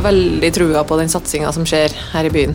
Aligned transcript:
Jeg 0.00 0.06
har 0.06 0.14
veldig 0.14 0.48
trua 0.56 0.80
på 0.88 0.96
den 0.96 1.10
satsinga 1.12 1.50
som 1.52 1.66
skjer 1.68 1.92
her 2.14 2.24
i 2.24 2.30
byen. 2.32 2.54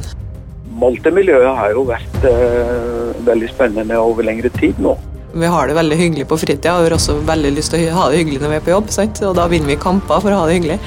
Moltemiljøet 0.82 1.52
har 1.60 1.76
jo 1.76 1.84
vært 1.86 2.26
eh, 2.26 3.12
veldig 3.28 3.50
spennende 3.52 4.00
over 4.02 4.26
lengre 4.26 4.50
tid 4.56 4.80
nå. 4.82 4.96
Vi 5.30 5.52
har 5.54 5.70
det 5.70 5.76
veldig 5.78 6.00
hyggelig 6.00 6.26
på 6.32 6.40
fritida 6.42 6.74
og 6.74 6.88
har 6.88 6.96
også 6.98 7.20
veldig 7.28 7.52
lyst 7.54 7.76
til 7.76 7.86
å 7.92 8.00
ha 8.00 8.08
det 8.10 8.24
hyggelig 8.24 8.42
når 8.42 8.50
vi 8.50 8.58
er 8.58 8.66
på 8.66 8.74
jobb. 8.74 8.90
Sant? 8.98 9.22
Og 9.30 9.38
da 9.38 9.46
vinner 9.52 9.70
vi 9.70 9.78
kamper 9.78 10.26
for 10.26 10.34
å 10.34 10.42
ha 10.42 10.50
det 10.50 10.58
hyggelig. 10.58 10.80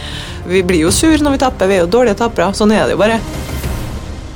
Vi 0.50 0.66
blir 0.66 0.82
jo 0.82 0.90
sur 0.90 1.14
når 1.22 1.36
vi 1.36 1.42
tapper, 1.44 1.70
vi 1.70 1.78
er 1.78 1.84
jo 1.84 1.94
dårlige 1.94 2.18
tapere. 2.24 2.50
Sånn 2.58 2.74
er 2.74 2.88
det 2.90 2.98
jo 2.98 3.04
bare. 3.06 3.22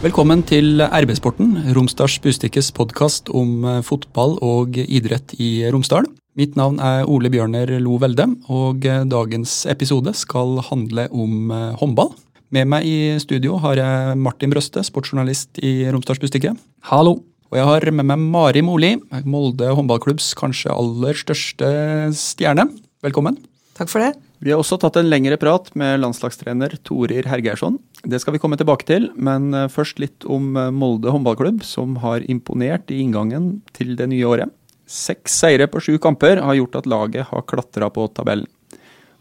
Velkommen 0.06 0.46
til 0.46 0.78
RB-sporten, 0.78 1.56
Romsdals 1.74 2.22
Bustikkes 2.22 2.70
podkast 2.78 3.34
om 3.34 3.66
eh, 3.66 3.82
fotball 3.82 4.38
og 4.46 4.78
idrett 4.78 5.34
i 5.42 5.56
Romsdal. 5.74 6.06
Mitt 6.32 6.54
navn 6.56 6.78
er 6.80 7.04
Ole 7.12 7.28
Bjørner 7.28 7.68
Lo 7.84 7.98
Velde, 8.00 8.24
og 8.48 8.86
eh, 8.88 9.02
dagens 9.04 9.66
episode 9.68 10.14
skal 10.16 10.62
handle 10.64 11.04
om 11.12 11.52
håndball. 11.80 12.14
Med 12.52 12.70
meg 12.72 12.88
i 12.88 12.96
studio 13.20 13.58
har 13.60 13.76
jeg 13.76 14.16
Martin 14.20 14.52
Brøste, 14.52 14.80
sportsjournalist 14.84 15.60
i 15.60 15.82
Romsdals 15.92 16.20
Bustikke. 16.22 16.54
Hallo. 16.88 17.18
Og 17.52 17.58
jeg 17.60 17.68
har 17.68 17.84
med 17.92 18.08
meg 18.08 18.24
Mari 18.32 18.62
Moli, 18.64 18.94
Molde 19.28 19.74
håndballklubbs 19.76 20.30
kanskje 20.40 20.72
aller 20.72 21.16
største 21.20 21.68
stjerne. 22.16 22.64
Velkommen. 23.04 23.36
Takk 23.76 23.92
for 23.92 24.00
det. 24.00 24.14
Vi 24.42 24.50
har 24.50 24.60
også 24.60 24.78
tatt 24.80 24.96
en 24.98 25.10
lengre 25.12 25.36
prat 25.40 25.68
med 25.78 26.00
landslagstrener 26.00 26.78
Torir 26.82 27.28
Hergeirsson. 27.28 27.76
Det 28.08 28.18
skal 28.24 28.34
vi 28.34 28.40
komme 28.42 28.56
tilbake 28.58 28.88
til, 28.88 29.10
men 29.20 29.52
eh, 29.52 29.68
først 29.70 30.00
litt 30.00 30.24
om 30.24 30.56
eh, 30.56 30.72
Molde 30.72 31.12
håndballklubb, 31.12 31.60
som 31.62 32.00
har 32.02 32.24
imponert 32.24 32.88
i 32.90 33.02
inngangen 33.04 33.58
til 33.76 33.94
det 34.00 34.08
nye 34.10 34.26
året. 34.32 34.56
Seks 34.92 35.38
seire 35.40 35.68
på 35.72 35.80
sju 35.80 35.94
kamper 36.02 36.42
har 36.44 36.58
gjort 36.58 36.82
at 36.82 36.88
laget 36.90 37.30
har 37.30 37.46
klatra 37.48 37.88
på 37.92 38.04
tabellen. 38.12 38.48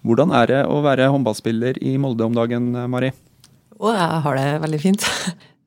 Hvordan 0.03 0.34
er 0.35 0.49
det 0.49 0.59
å 0.67 0.81
være 0.84 1.07
håndballspiller 1.13 1.77
i 1.85 1.94
Molde 2.02 2.25
om 2.25 2.35
dagen, 2.35 2.73
Mari? 2.91 3.11
Oh, 3.77 3.94
jeg 3.94 4.21
har 4.25 4.38
det 4.38 4.49
veldig 4.66 4.80
fint. 4.81 5.05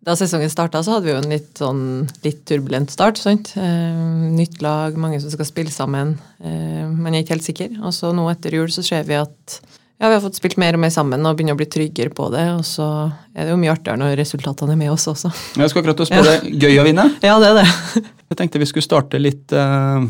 Da 0.04 0.12
sesongen 0.18 0.50
starta, 0.52 0.82
så 0.84 0.98
hadde 0.98 1.06
vi 1.06 1.14
jo 1.14 1.20
en 1.22 1.30
litt, 1.30 1.54
sånn, 1.56 1.78
litt 2.26 2.42
turbulent 2.44 2.92
start. 2.92 3.16
sant? 3.16 3.54
Eh, 3.56 4.02
nytt 4.36 4.60
lag, 4.60 4.98
mange 5.00 5.16
som 5.22 5.32
skal 5.32 5.48
spille 5.48 5.72
sammen. 5.72 6.18
men 6.44 6.98
man 7.00 7.14
er 7.14 7.24
ikke 7.24 7.38
helt 7.38 7.46
sikker. 7.46 7.78
Og 7.80 7.94
så 7.96 8.10
nå 8.12 8.26
etter 8.28 8.58
jul 8.58 8.68
så 8.68 8.84
ser 8.84 9.08
vi 9.08 9.16
at 9.16 9.56
ja, 10.04 10.10
vi 10.10 10.18
har 10.18 10.20
fått 10.20 10.36
spilt 10.36 10.58
mer 10.60 10.76
og 10.76 10.82
mer 10.82 10.90
sammen 10.92 11.24
og 11.24 11.38
begynner 11.38 11.56
å 11.56 11.60
bli 11.62 11.68
tryggere 11.70 12.12
på 12.12 12.26
det. 12.34 12.44
Og 12.58 12.66
så 12.68 12.88
er 13.32 13.46
det 13.46 13.54
jo 13.54 13.60
mye 13.62 13.72
artigere 13.72 14.02
når 14.02 14.18
resultatene 14.20 14.74
er 14.74 14.80
med 14.82 14.92
oss 14.92 15.06
også. 15.08 15.30
Jeg 15.56 15.72
skal 15.72 15.84
akkurat 15.84 16.04
spørre, 16.10 16.34
ja. 16.42 16.54
Gøy 16.66 16.82
å 16.82 16.84
vinne? 16.84 17.06
Ja, 17.24 17.38
det 17.40 17.52
er 17.54 17.62
det. 17.62 18.04
Jeg 18.32 18.38
tenkte 18.40 18.60
vi 18.62 18.66
skulle 18.70 18.86
starte 18.86 19.20
litt 19.20 19.52
uh, 19.52 20.00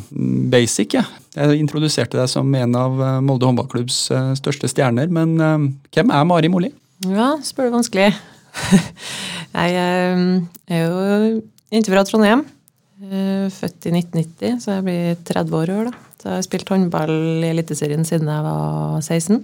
basic. 0.53 0.95
Ja. 0.97 1.03
Jeg 1.35 1.59
introduserte 1.59 2.19
deg 2.21 2.31
som 2.31 2.53
en 2.55 2.77
av 2.79 3.01
eh, 3.03 3.17
Molde 3.27 3.49
håndballklubbs 3.49 3.97
uh, 4.15 4.33
største 4.39 4.71
stjerner. 4.71 5.11
Men 5.11 5.35
hvem 5.91 6.13
er 6.15 6.29
Mari 6.31 6.51
Moli? 6.53 6.71
Ja, 7.11 7.35
spør 7.45 7.69
du 7.69 7.77
vanskelig. 7.77 8.13
jeg 9.59 9.75
eh, 9.75 10.23
er 10.71 10.85
jo 10.85 11.43
inntil 11.75 11.95
fra 11.95 12.05
Trondheim. 12.07 12.45
Eh, 13.05 13.47
født 13.53 13.91
i 13.91 13.95
1990, 13.99 14.61
så 14.63 14.79
jeg 14.79 14.87
blir 14.87 15.21
30 15.27 15.59
år 15.59 15.73
i 15.73 15.77
år. 15.79 15.91
da. 15.91 16.03
Så 16.21 16.31
jeg 16.31 16.39
har 16.39 16.47
spilt 16.47 16.73
håndball 16.73 17.15
i 17.45 17.51
Eliteserien 17.51 18.07
siden 18.09 18.31
jeg 18.31 18.47
var 18.47 19.03
16. 19.03 19.43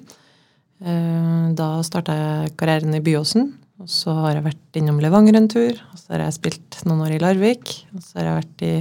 Eh, 0.81 1.49
da 1.59 1.71
starta 1.85 2.17
jeg 2.17 2.55
karrieren 2.61 2.97
i 2.97 3.03
Byåsen. 3.05 3.51
Og 3.81 3.89
så 3.89 4.13
har 4.13 4.35
jeg 4.37 4.45
vært 4.45 4.77
innom 4.77 4.99
Levanger 5.01 5.39
en 5.39 5.49
tur. 5.49 5.79
Og 5.93 6.01
så 6.01 6.13
har 6.15 6.21
jeg 6.27 6.37
spilt 6.37 6.81
noen 6.85 7.01
år 7.07 7.15
i 7.17 7.21
Larvik. 7.23 7.65
Og 7.97 8.03
så 8.05 8.19
har 8.21 8.27
jeg 8.29 8.41
vært 8.43 8.65
i 8.67 8.73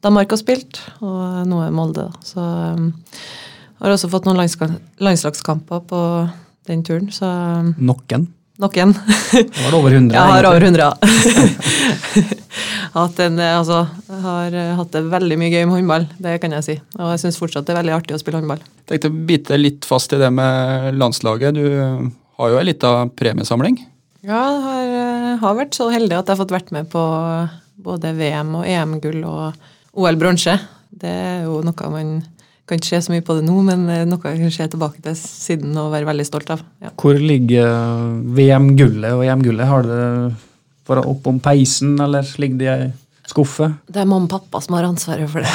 Danmark 0.00 0.32
og 0.32 0.40
spilt, 0.40 0.78
og 1.04 1.42
nå 1.50 1.58
er 1.60 1.72
Molde. 1.76 2.06
da. 2.08 2.12
Så 2.24 2.40
jeg 2.40 2.92
har 3.82 3.90
også 3.96 4.08
fått 4.12 4.24
noen 4.28 4.38
landslagskamper 4.40 5.82
på 5.90 6.00
den 6.70 6.80
turen. 6.86 7.10
Så 7.12 7.26
Noen? 7.76 8.28
Noen. 8.60 8.92
Det 9.32 9.64
var 9.64 9.74
over 9.76 9.90
100? 9.96 10.12
Jeg 10.14 10.20
har 10.20 10.44
over 10.48 10.62
100. 10.62 10.94
hatt 12.96 13.18
en, 13.24 13.38
altså, 13.40 13.78
jeg 14.10 14.20
har 14.24 14.50
hatt 14.80 14.90
det 14.92 15.02
veldig 15.12 15.36
mye 15.40 15.52
gøy 15.52 15.62
med 15.64 15.74
håndball, 15.78 16.04
det 16.20 16.34
kan 16.42 16.52
jeg 16.56 16.64
si. 16.66 16.74
Og 16.98 17.06
jeg 17.14 17.20
syns 17.22 17.38
fortsatt 17.40 17.64
det 17.68 17.72
er 17.72 17.78
veldig 17.80 17.94
artig 17.94 18.14
å 18.16 18.20
spille 18.20 18.38
håndball. 18.40 18.60
Jeg 18.82 18.86
tenkte 18.90 19.10
å 19.12 19.20
bite 19.30 19.54
litt 19.60 19.82
fast 19.88 20.12
i 20.12 20.18
det 20.20 20.28
med 20.34 20.50
landslaget. 20.98 21.50
Du 21.56 21.64
har 22.40 22.46
jo 22.52 22.56
ei 22.60 22.66
lita 22.68 22.90
premiesamling? 23.16 23.76
Ja, 24.26 24.40
jeg 24.52 24.64
har, 24.64 25.38
har, 25.40 25.56
vært 25.56 25.78
så 25.78 25.88
heldig 25.92 26.18
at 26.18 26.28
jeg 26.28 26.34
har 26.34 26.42
fått 26.42 26.52
vært 26.52 26.74
med 26.76 26.90
på 26.92 27.04
både 27.80 28.12
VM 28.18 28.52
og 28.58 28.68
EM-gull 28.68 29.22
og 29.24 29.96
OL-bronse. 29.96 30.58
Det 30.90 31.10
er 31.10 31.42
jo 31.46 31.62
noe 31.64 31.90
man 31.94 32.12
kan 32.68 32.78
ikke 32.78 32.92
se 32.92 33.00
så 33.02 33.14
mye 33.14 33.24
på 33.26 33.34
det 33.38 33.46
nå, 33.48 33.56
men 33.66 33.86
noe 34.06 34.30
jeg 34.30 34.42
kan 34.44 34.54
se 34.54 34.66
tilbake 34.70 35.02
til 35.02 35.16
siden 35.18 35.74
og 35.80 35.90
være 35.94 36.06
veldig 36.10 36.26
stolt 36.28 36.52
av. 36.54 36.62
Ja. 36.82 36.92
Hvor 37.00 37.18
ligger 37.18 37.70
VM-gullet 38.36 39.16
og 39.16 39.24
EM-gullet? 39.26 39.66
Har 39.66 39.88
det 39.88 40.02
vært 40.90 41.08
oppom 41.10 41.40
peisen, 41.42 41.96
eller 42.02 42.26
ligger 42.42 42.60
det 42.60 42.68
i 42.68 42.72
ei 42.72 42.90
skuffe? 43.30 43.70
Det 43.86 44.02
er 44.02 44.08
mamma 44.10 44.26
og 44.26 44.34
pappa 44.36 44.60
som 44.62 44.76
har 44.76 44.88
ansvaret 44.88 45.30
for 45.30 45.42
det. 45.42 45.50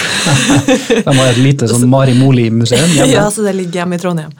de 1.05 1.15
har 1.19 1.29
et 1.29 1.41
lite 1.43 1.69
sånn 1.71 1.87
Mari 1.91 2.15
Moli-museum 2.17 2.91
hjemme? 2.97 3.13
Ja, 3.13 3.27
så 3.31 3.45
det 3.45 3.55
ligger 3.59 3.83
hjemme 3.83 3.99
i 3.99 4.03
Trondheim. 4.03 4.35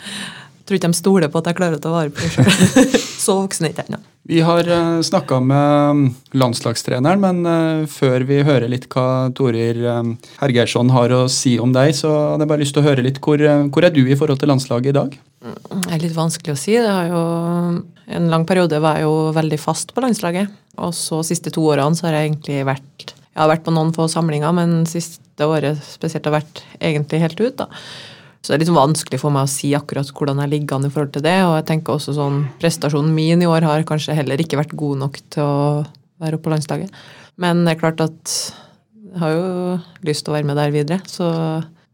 Jeg 0.65 0.71
tror 0.71 0.79
ikke 0.79 0.89
de 0.89 0.97
stoler 0.97 1.29
på 1.29 1.37
at 1.43 1.47
jeg 1.51 1.57
klarer 1.59 1.77
å 1.77 1.81
ta 1.81 1.89
vare 1.93 2.09
på 2.09 2.23
det 2.25 2.31
sjøl. 2.33 2.93
så 3.25 3.35
voksen 3.37 3.67
er 3.67 3.69
jeg 3.69 3.75
ikke 3.75 3.83
ennå. 3.85 3.99
Vi 4.25 4.39
har 4.41 4.65
eh, 4.65 5.01
snakka 5.05 5.37
med 5.45 5.99
mm, 5.99 6.07
landslagstreneren, 6.41 7.21
men 7.21 7.45
uh, 7.45 7.83
før 7.85 8.25
vi 8.25 8.39
hører 8.47 8.65
litt 8.71 8.87
hva 8.89 9.29
Torir 9.37 9.77
um, 9.85 10.15
Hergeirsson 10.39 10.89
har 10.89 11.13
å 11.13 11.19
si 11.29 11.59
om 11.61 11.69
deg, 11.75 11.93
så 11.93 12.09
hadde 12.31 12.47
jeg 12.47 12.49
bare 12.49 12.63
lyst 12.63 12.73
til 12.73 12.81
å 12.81 12.87
høre 12.87 13.05
litt 13.05 13.19
hvor, 13.21 13.43
hvor 13.69 13.85
er 13.85 13.93
du 13.93 14.01
i 14.01 14.17
forhold 14.17 14.41
til 14.41 14.49
landslaget 14.49 14.89
i 14.89 14.95
dag? 14.97 15.13
Det 15.45 15.93
er 15.93 16.01
litt 16.01 16.17
vanskelig 16.17 16.55
å 16.55 16.57
si. 16.57 16.73
Det 16.81 16.89
har 16.89 17.13
jo, 17.13 17.21
en 18.17 18.31
lang 18.33 18.47
periode 18.49 18.81
var 18.81 18.97
jeg 18.97 19.05
jo 19.05 19.29
veldig 19.37 19.61
fast 19.61 19.93
på 19.93 20.01
landslaget. 20.01 20.49
Og 20.81 20.97
så 20.97 21.21
siste 21.29 21.53
to 21.53 21.67
årene 21.69 21.93
så 21.93 22.09
har 22.09 22.17
jeg 22.17 22.31
egentlig 22.31 22.65
vært 22.65 23.13
Jeg 23.13 23.43
har 23.43 23.53
vært 23.53 23.69
på 23.69 23.77
noen 23.77 23.93
få 23.93 24.09
samlinger, 24.09 24.57
men 24.57 24.87
siste 24.89 25.45
året 25.45 25.77
spesielt 25.85 26.25
har 26.25 26.39
vært 26.39 26.65
egentlig 26.79 27.21
helt 27.21 27.45
ut. 27.45 27.61
da. 27.61 27.69
Så 28.45 28.53
det 28.53 28.59
er 28.59 28.61
litt 28.67 28.75
vanskelig 28.75 29.17
for 29.17 29.33
meg 29.33 29.47
å 29.47 29.50
si 29.50 29.72
akkurat 29.73 30.11
hvordan 30.13 30.44
jeg 30.44 30.51
ligger 30.51 30.78
an 30.78 30.85
i 30.85 30.91
forhold 30.94 31.16
til 31.16 31.23
det. 31.25 31.33
Og 31.47 31.56
jeg 31.57 31.66
tenker 31.72 31.95
også 31.95 32.13
sånn, 32.13 32.44
prestasjonen 32.61 33.16
min 33.16 33.41
i 33.41 33.47
år 33.50 33.66
har 33.66 33.88
kanskje 33.89 34.13
heller 34.13 34.44
ikke 34.44 34.59
vært 34.59 34.75
god 34.78 35.01
nok 35.01 35.17
til 35.33 35.41
å 35.41 35.63
være 36.22 36.38
oppe 36.38 36.45
på 36.45 36.53
landslaget. 36.53 36.94
Men 37.41 37.63
det 37.66 37.73
er 37.73 37.81
klart 37.81 38.05
at 38.05 38.35
jeg 39.09 39.17
har 39.23 39.34
jo 39.34 39.50
lyst 40.05 40.28
til 40.28 40.35
å 40.35 40.38
være 40.38 40.50
med 40.51 40.61
der 40.61 40.75
videre. 40.75 41.01
Så 41.09 41.25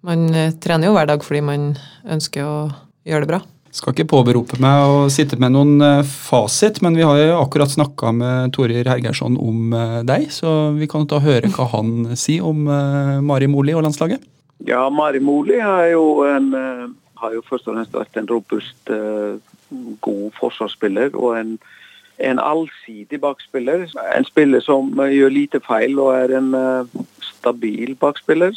man 0.03 0.27
trener 0.59 0.89
jo 0.91 0.97
hver 0.97 1.07
dag 1.07 1.23
fordi 1.23 1.45
man 1.53 1.71
ønsker 2.03 2.43
å 2.43 2.59
gjøre 3.07 3.23
det 3.23 3.31
bra. 3.31 3.41
Skal 3.71 3.95
ikke 3.95 4.09
påberope 4.11 4.57
meg 4.59 4.83
å 4.83 5.05
sitte 5.11 5.37
med 5.39 5.53
noen 5.55 5.79
eh, 5.79 6.03
fasit, 6.03 6.81
men 6.83 6.97
vi 6.99 7.05
har 7.07 7.15
jo 7.21 7.37
akkurat 7.39 7.71
snakka 7.71 8.11
med 8.11 8.51
Torir 8.51 8.83
Hergeirsson 8.83 9.37
om 9.39 9.71
eh, 9.71 10.01
deg, 10.03 10.25
så 10.35 10.73
vi 10.75 10.89
kan 10.91 11.07
ta 11.07 11.21
høre 11.23 11.47
hva 11.55 11.69
han 11.77 12.11
sier 12.19 12.43
om 12.49 12.67
eh, 12.67 13.21
Mari 13.23 13.47
Moli 13.47 13.71
og 13.71 13.85
landslaget. 13.87 14.27
Ja, 14.65 14.89
Mari 14.89 15.19
Moli 15.19 15.59
har 15.59 15.85
jo, 15.85 16.23
en, 16.23 16.53
eh, 16.53 16.87
har 17.17 17.33
jo 17.33 17.41
først 17.41 17.67
og 17.67 17.75
fremst 17.75 17.93
vært 17.93 18.17
en 18.17 18.29
robust, 18.29 18.89
eh, 18.89 19.39
god 20.01 20.31
forsvarsspiller. 20.39 21.15
og 21.15 21.39
en, 21.39 21.59
en 22.19 22.39
allsidig 22.39 23.21
bakspiller. 23.21 23.87
En 24.15 24.25
spiller 24.25 24.59
som 24.59 24.91
gjør 24.93 25.29
lite 25.29 25.59
feil 25.59 25.99
og 25.99 26.13
er 26.15 26.37
en 26.37 26.53
eh, 26.53 27.03
stabil 27.21 27.95
bakspiller. 27.95 28.53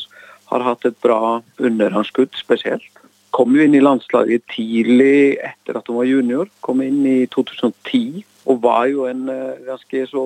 Har 0.50 0.60
hatt 0.62 0.84
et 0.84 0.96
bra 1.00 1.40
underhåndsskudd 1.58 2.36
spesielt. 2.36 2.90
Kom 3.32 3.56
jo 3.56 3.62
inn 3.62 3.74
i 3.74 3.80
landslaget 3.80 4.44
tidlig 4.52 5.38
etter 5.42 5.78
at 5.78 5.88
hun 5.88 5.96
var 5.96 6.04
junior. 6.04 6.48
Kom 6.60 6.82
inn 6.82 7.06
i 7.06 7.26
2010 7.26 8.24
og 8.44 8.60
var 8.62 8.86
jo 8.90 9.06
en 9.08 9.24
ganske 9.64 10.04
så 10.10 10.24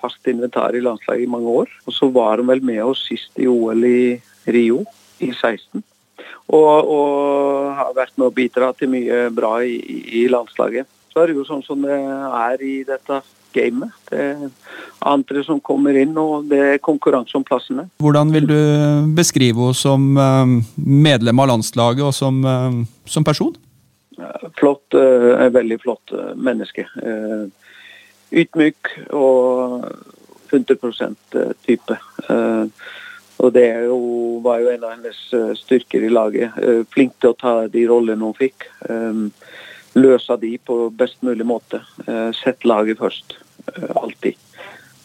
fast 0.00 0.26
inventar 0.28 0.74
i 0.74 0.82
landslaget 0.82 1.24
i 1.24 1.30
mange 1.30 1.50
år. 1.62 1.70
Og 1.86 1.94
så 1.94 2.08
var 2.10 2.40
hun 2.40 2.50
vel 2.50 2.62
med 2.64 2.82
oss 2.82 3.06
sist 3.08 3.38
i 3.38 3.46
OL 3.50 3.84
i 3.86 4.20
Rio 4.50 4.82
i 5.22 5.30
16. 5.32 5.84
Og, 6.52 6.90
og 6.90 7.70
har 7.78 7.94
vært 7.96 8.18
med 8.18 8.28
å 8.28 8.34
bidra 8.34 8.72
til 8.76 8.92
mye 8.92 9.28
bra 9.34 9.56
i, 9.64 9.78
i, 10.20 10.26
landslaget. 10.30 10.88
Så 11.12 11.22
er 11.22 11.30
det 11.30 11.38
jo 11.38 11.46
sånn 11.48 11.64
som 11.64 11.82
det 11.84 11.94
er 11.94 12.64
i 12.64 12.76
dette 12.86 13.22
gamet. 13.54 13.94
Det 14.10 14.18
er 14.18 14.48
andre 15.06 15.44
som 15.46 15.60
kommer 15.62 15.96
inn, 15.96 16.16
og 16.18 16.48
det 16.50 16.60
er 16.74 16.82
konkurranse 16.82 17.36
om 17.38 17.46
plassene. 17.46 17.86
Hvordan 18.02 18.32
vil 18.34 18.48
du 18.50 18.58
beskrive 19.16 19.62
henne 19.62 19.78
som 19.78 20.08
eh, 20.18 20.56
medlem 20.76 21.42
av 21.44 21.52
landslaget 21.54 22.04
og 22.08 22.14
som, 22.16 22.42
eh, 22.44 22.82
som 23.06 23.26
person? 23.26 23.54
Flott, 24.64 24.96
eh, 24.96 25.46
veldig 25.52 25.80
flott 25.84 26.16
menneske. 26.40 26.88
Ydmyk 28.34 28.92
og 29.12 29.88
100% 30.50 31.40
type. 31.66 31.98
Og 33.42 33.52
det 33.54 33.66
jo, 33.88 33.98
var 34.44 34.62
jo 34.62 34.70
en 34.72 34.84
av 34.84 34.94
hennes 34.94 35.20
eh, 35.34 35.52
styrker 35.58 36.06
i 36.06 36.12
laget. 36.12 36.54
Eh, 36.62 36.82
flink 36.94 37.16
til 37.20 37.32
å 37.32 37.38
ta 37.38 37.54
de 37.70 37.86
rollene 37.90 38.22
hun 38.22 38.36
fikk. 38.36 38.68
Eh, 38.88 39.24
løse 39.98 40.36
de 40.42 40.54
på 40.58 40.78
best 40.94 41.20
mulig 41.22 41.46
måte. 41.46 41.78
Sett 42.34 42.64
laget 42.66 42.98
først. 42.98 43.36
Alltid. 43.94 44.34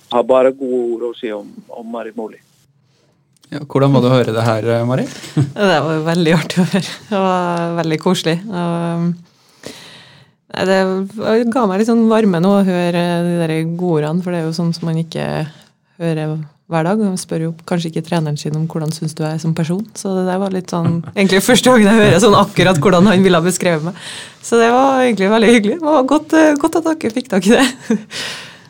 Har 0.10 0.24
bare 0.26 0.50
gode 0.58 0.80
ord 0.96 1.04
å 1.12 1.14
si 1.14 1.30
om, 1.30 1.52
om 1.70 1.92
Mari 1.94 2.10
Moli. 2.18 2.40
Ja, 3.54 3.62
hvordan 3.62 3.94
var 3.94 4.02
det 4.02 4.10
å 4.10 4.16
høre 4.16 4.34
det 4.34 4.46
her, 4.48 4.70
Mari? 4.90 5.06
det 5.60 5.78
var 5.86 6.02
veldig 6.08 6.34
artig 6.40 6.64
å 6.64 6.68
høre. 6.72 6.96
Det 7.12 7.22
var 7.22 7.78
veldig 7.84 8.00
koselig. 8.02 8.36
Nei, 8.50 9.14
Det 10.50 11.50
ga 11.54 11.66
meg 11.70 11.82
litt 11.82 11.90
sånn 11.90 12.08
varme 12.10 12.40
nå 12.42 12.54
å 12.58 12.64
høre 12.66 13.04
de 13.26 13.36
der 13.44 13.54
godordene, 13.78 14.24
for 14.26 14.34
det 14.34 14.42
er 14.42 14.48
jo 14.48 14.56
sånn 14.58 14.74
som 14.74 14.90
man 14.90 14.98
ikke 14.98 15.26
hører 16.02 16.40
hver 16.70 16.86
dag. 16.86 17.02
Man 17.02 17.18
spør 17.22 17.46
jo 17.48 17.52
kanskje 17.70 17.92
ikke 17.92 18.06
treneren 18.08 18.38
sin 18.40 18.58
om 18.58 18.66
hvordan 18.70 18.92
syns 18.94 19.16
du 19.18 19.24
er 19.28 19.38
som 19.42 19.54
person. 19.58 19.84
Så 19.98 20.14
det 20.18 20.26
der 20.30 20.42
var 20.42 20.54
litt 20.54 20.74
sånn 20.74 21.00
egentlig 21.16 21.42
første 21.46 21.74
gangen 21.74 21.90
jeg 21.90 22.02
hører 22.02 22.24
sånn 22.24 22.38
akkurat 22.38 22.82
hvordan 22.82 23.10
han 23.10 23.26
ville 23.26 23.42
ha 23.42 23.46
beskrevet 23.46 23.90
meg. 23.90 23.98
Så 24.46 24.62
det 24.62 24.70
var 24.74 25.04
egentlig 25.04 25.32
veldig 25.34 25.52
hyggelig. 25.56 25.80
Det 25.82 25.90
var 25.90 26.08
godt, 26.10 26.38
eh, 26.38 26.56
godt 26.62 26.80
at 26.80 26.90
dere 26.90 27.18
fikk 27.18 27.30
tak 27.34 27.50
i 27.50 27.58
det. 27.58 27.66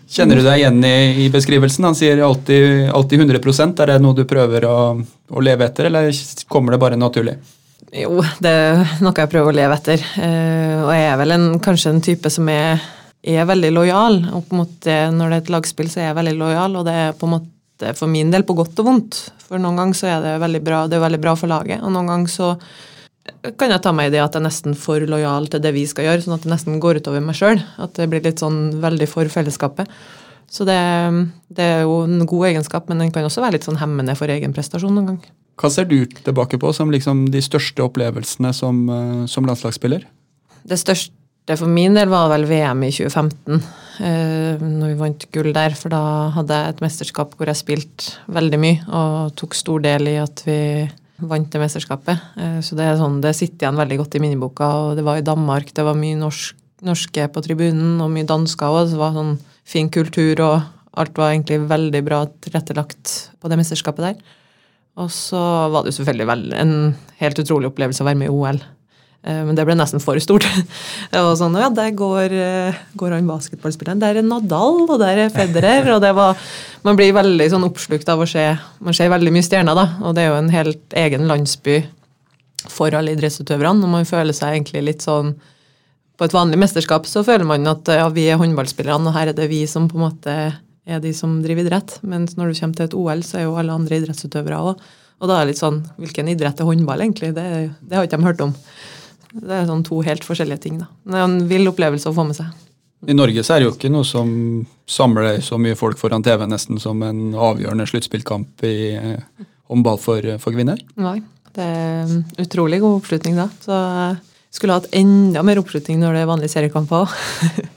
Kjenner 0.10 0.40
du 0.40 0.42
deg 0.42 0.64
igjen 0.64 0.82
i, 0.84 0.98
i 1.26 1.30
beskrivelsen? 1.30 1.86
Han 1.86 1.96
sier 1.96 2.24
alltid, 2.26 2.90
alltid 2.98 3.22
100 3.28 3.84
Er 3.84 3.92
det 3.92 4.00
noe 4.02 4.18
du 4.18 4.24
prøver 4.26 4.66
å, 4.66 4.78
å 4.98 5.44
leve 5.46 5.68
etter, 5.68 5.86
eller 5.86 6.10
kommer 6.50 6.74
det 6.74 6.82
bare 6.82 6.98
naturlig? 6.98 7.38
Jo, 7.96 8.20
det 8.44 8.50
er 8.52 8.82
noe 9.02 9.18
jeg 9.18 9.32
prøver 9.32 9.50
å 9.50 9.58
leve 9.58 9.78
etter. 9.80 10.04
Eh, 10.22 10.78
og 10.84 10.92
jeg 10.94 11.08
er 11.10 11.18
vel 11.22 11.34
en, 11.34 11.48
kanskje 11.64 11.94
en 11.96 12.04
type 12.06 12.30
som 12.34 12.50
er, 12.54 12.84
er 13.26 13.48
veldig 13.50 13.72
lojal. 13.74 14.20
Og 14.38 14.54
måte 14.54 15.00
når 15.16 15.32
det 15.32 15.40
er 15.40 15.44
et 15.44 15.52
lagspill, 15.56 15.90
så 15.90 16.04
er 16.04 16.10
jeg 16.12 16.20
veldig 16.20 16.36
lojal, 16.38 16.78
og 16.78 16.86
det 16.86 16.96
er 17.08 17.18
på 17.18 17.26
en 17.26 17.36
måte 17.40 17.96
for 17.98 18.12
min 18.12 18.30
del 18.34 18.46
på 18.46 18.58
godt 18.60 18.78
og 18.84 18.92
vondt. 18.92 19.20
For 19.48 19.62
noen 19.62 19.80
ganger 19.80 19.98
så 19.98 20.12
er 20.12 20.22
det 20.26 20.38
veldig 20.44 20.62
bra, 20.66 20.84
det 20.86 21.00
er 21.00 21.06
veldig 21.08 21.22
bra 21.24 21.34
for 21.40 21.50
laget, 21.50 21.82
og 21.82 21.94
noen 21.96 22.12
ganger 22.12 22.34
så 22.34 22.54
kan 23.58 23.72
jeg 23.72 23.82
ta 23.84 23.92
meg 23.94 24.10
i 24.10 24.14
det 24.16 24.22
at 24.24 24.34
jeg 24.34 24.42
er 24.42 24.48
nesten 24.48 24.78
for 24.78 25.04
lojal 25.06 25.50
til 25.52 25.62
det 25.62 25.74
vi 25.76 25.84
skal 25.90 26.08
gjøre, 26.08 26.24
sånn 26.26 26.38
at 26.38 26.46
det 26.46 26.54
nesten 26.54 26.80
går 26.82 27.02
utover 27.02 27.22
meg 27.24 27.38
sjøl. 27.38 27.62
At 27.82 27.98
det 27.98 28.10
blir 28.12 28.24
litt 28.26 28.42
sånn 28.42 28.80
veldig 28.82 29.10
for 29.10 29.30
fellesskapet. 29.34 29.90
Så 30.50 30.66
det, 30.66 30.80
det, 31.54 31.66
er 31.66 31.84
jo 31.86 32.02
en 32.08 32.26
god 32.30 32.48
egenskap, 32.50 32.90
men 32.90 33.04
den 33.04 33.14
kan 33.14 33.28
også 33.28 33.44
være 33.44 33.60
litt 33.60 33.68
sånn 33.68 33.78
hemmende 33.82 34.16
for 34.18 34.32
egen 34.34 34.56
prestasjon 34.56 34.96
noen 34.96 35.12
gang. 35.12 35.20
Hva 35.60 35.68
ser 35.74 35.90
du 35.90 35.98
tilbake 36.08 36.60
på 36.60 36.72
som 36.76 36.92
liksom 36.94 37.26
de 37.34 37.42
største 37.44 37.84
opplevelsene 37.84 38.54
som, 38.56 38.86
eh, 38.90 39.26
som 39.28 39.46
landslagsspiller? 39.46 40.06
Det 40.64 40.80
største 40.80 41.58
for 41.58 41.68
min 41.68 41.96
del 41.98 42.08
var 42.08 42.30
vel 42.30 42.46
VM 42.46 42.84
i 42.84 42.92
2015, 42.92 43.62
eh, 44.00 44.56
når 44.62 44.88
vi 44.88 45.00
vant 45.00 45.26
gull 45.34 45.52
der. 45.52 45.76
For 45.76 45.90
da 45.90 46.30
hadde 46.32 46.56
jeg 46.56 46.70
et 46.70 46.82
mesterskap 46.86 47.36
hvor 47.36 47.48
jeg 47.48 47.60
spilte 47.60 48.16
veldig 48.30 48.60
mye 48.60 48.80
og 48.88 49.36
tok 49.36 49.58
stor 49.58 49.82
del 49.84 50.08
i 50.08 50.16
at 50.22 50.44
vi 50.46 50.90
vant 51.20 51.52
det 51.52 51.60
mesterskapet. 51.60 52.22
Eh, 52.38 52.60
så 52.64 52.78
det, 52.80 52.88
sånn, 53.02 53.20
det 53.20 53.36
sitter 53.36 53.68
igjen 53.68 53.82
veldig 53.82 54.00
godt 54.00 54.16
i 54.16 54.24
minneboka. 54.24 54.66
og 54.66 54.96
Det 54.96 55.04
var 55.04 55.20
i 55.20 55.28
Danmark, 55.28 55.74
det 55.74 55.84
var 55.84 56.00
mye 56.00 56.16
norsk, 56.16 56.56
norske 56.88 57.28
på 57.28 57.44
tribunen 57.44 58.00
og 58.00 58.12
mye 58.14 58.28
dansker 58.28 58.72
òg. 58.72 58.92
Det 58.94 59.00
var 59.02 59.18
sånn 59.18 59.38
fin 59.68 59.90
kultur, 59.92 60.40
og 60.40 60.62
alt 60.96 61.18
var 61.20 61.34
egentlig 61.34 61.68
veldig 61.68 62.06
bra 62.06 62.26
tilrettelagt 62.40 63.36
på 63.42 63.52
det 63.52 63.60
mesterskapet 63.60 64.06
der. 64.06 64.39
Og 65.00 65.12
så 65.14 65.40
var 65.72 65.86
det 65.86 65.94
jo 65.94 66.02
selvfølgelig 66.02 66.60
en 66.60 66.76
helt 67.22 67.40
utrolig 67.40 67.70
opplevelse 67.72 68.04
å 68.04 68.10
være 68.10 68.20
med 68.20 68.30
i 68.30 68.36
OL. 68.36 68.60
Eh, 69.20 69.42
men 69.44 69.56
det 69.56 69.66
ble 69.68 69.76
nesten 69.76 70.02
for 70.04 70.20
stort. 70.24 70.48
Det 71.12 71.22
var 71.24 71.36
sånn, 71.40 71.58
ja, 71.60 71.70
Der 71.76 71.92
går, 71.98 72.34
eh, 72.36 72.80
går 73.00 73.16
han 73.18 73.28
basketballspilleren. 73.28 74.00
Der 74.00 74.22
er 74.22 74.26
Nadal, 74.26 74.86
og 74.86 74.98
der 75.02 75.26
er 75.26 75.34
Federer. 75.34 75.92
og 75.96 76.02
det 76.04 76.14
var, 76.16 76.40
Man 76.84 77.00
blir 77.00 77.16
veldig 77.16 77.50
sånn 77.52 77.68
oppslukt 77.68 78.10
av 78.10 78.24
å 78.24 78.28
se 78.30 78.46
Man 78.80 78.96
ser 78.96 79.12
veldig 79.12 79.34
mye 79.36 79.46
stjerner, 79.46 79.76
da. 79.76 79.88
Og 80.04 80.16
det 80.16 80.24
er 80.24 80.32
jo 80.32 80.40
en 80.40 80.54
helt 80.54 81.00
egen 81.04 81.28
landsby 81.28 81.82
for 82.68 82.96
alle 82.96 83.16
idrettsutøverne. 83.16 83.84
Og 83.84 83.92
man 83.92 84.08
føler 84.08 84.36
seg 84.36 84.56
egentlig 84.56 84.86
litt 84.88 85.06
sånn 85.06 85.36
På 86.20 86.28
et 86.28 86.36
vanlig 86.36 86.60
mesterskap 86.60 87.06
så 87.08 87.24
føler 87.24 87.48
man 87.48 87.68
at 87.72 87.88
ja, 87.88 88.10
vi 88.12 88.26
er 88.28 88.40
håndballspillerne, 88.40 89.08
og 89.08 89.16
her 89.16 89.30
er 89.32 89.38
det 89.38 89.46
vi 89.48 89.62
som 89.72 89.86
på 89.88 89.96
en 89.96 90.04
måte 90.04 90.34
er 90.90 91.02
de 91.04 91.14
som 91.16 91.40
driver 91.44 91.66
idrett. 91.66 91.98
Mens 92.02 92.36
når 92.38 92.52
du 92.52 92.60
kommer 92.60 92.80
til 92.80 92.90
et 92.90 92.98
OL, 92.98 93.26
så 93.26 93.40
er 93.40 93.48
jo 93.48 93.58
alle 93.60 93.76
andre 93.76 94.00
idrettsutøvere 94.02 94.62
òg. 94.72 94.88
Og 95.20 95.28
da 95.28 95.36
er 95.36 95.46
det 95.46 95.54
litt 95.54 95.62
sånn 95.62 95.82
Hvilken 96.00 96.32
idrett 96.32 96.62
er 96.62 96.68
håndball, 96.70 97.04
egentlig? 97.04 97.34
Det, 97.36 97.46
det 97.84 97.98
har 97.98 98.08
ikke 98.08 98.20
de 98.22 98.30
hørt 98.30 98.44
om. 98.46 98.56
Det 99.30 99.54
er 99.54 99.68
sånn 99.70 99.86
to 99.86 100.00
helt 100.06 100.26
forskjellige 100.26 100.64
ting. 100.66 100.80
da. 100.82 100.90
Det 101.06 101.20
er 101.20 101.28
en 101.28 101.40
vill 101.50 101.70
opplevelse 101.70 102.10
å 102.10 102.16
få 102.16 102.26
med 102.30 102.40
seg. 102.40 102.50
I 103.08 103.16
Norge 103.16 103.44
så 103.48 103.56
er 103.56 103.62
det 103.62 103.70
jo 103.70 103.76
ikke 103.76 103.92
noe 103.94 104.08
som 104.08 104.32
samler 104.90 105.40
så 105.44 105.60
mye 105.62 105.78
folk 105.80 106.00
foran 106.02 106.24
TV 106.26 106.44
nesten 106.50 106.82
som 106.84 107.00
en 107.06 107.30
avgjørende 107.32 107.86
sluttspillkamp 107.88 108.66
i 108.68 108.80
eh, 108.98 109.46
håndball 109.72 110.02
for, 110.04 110.26
for, 110.44 110.56
kvinner. 110.56 110.82
Nei, 111.00 111.22
det 111.56 111.64
er 111.64 112.12
utrolig 112.44 112.82
god 112.84 112.98
oppslutning 113.00 113.40
da. 113.40 113.48
Så 113.64 113.78
jeg 113.78 114.58
skulle 114.58 114.80
hatt 114.82 114.90
enda 114.98 115.46
mer 115.48 115.62
oppslutning 115.62 116.02
når 116.02 116.18
det 116.18 116.26
er 116.26 116.32
vanlige 116.34 116.56
seriekamper 116.58 117.06
òg. 117.06 117.70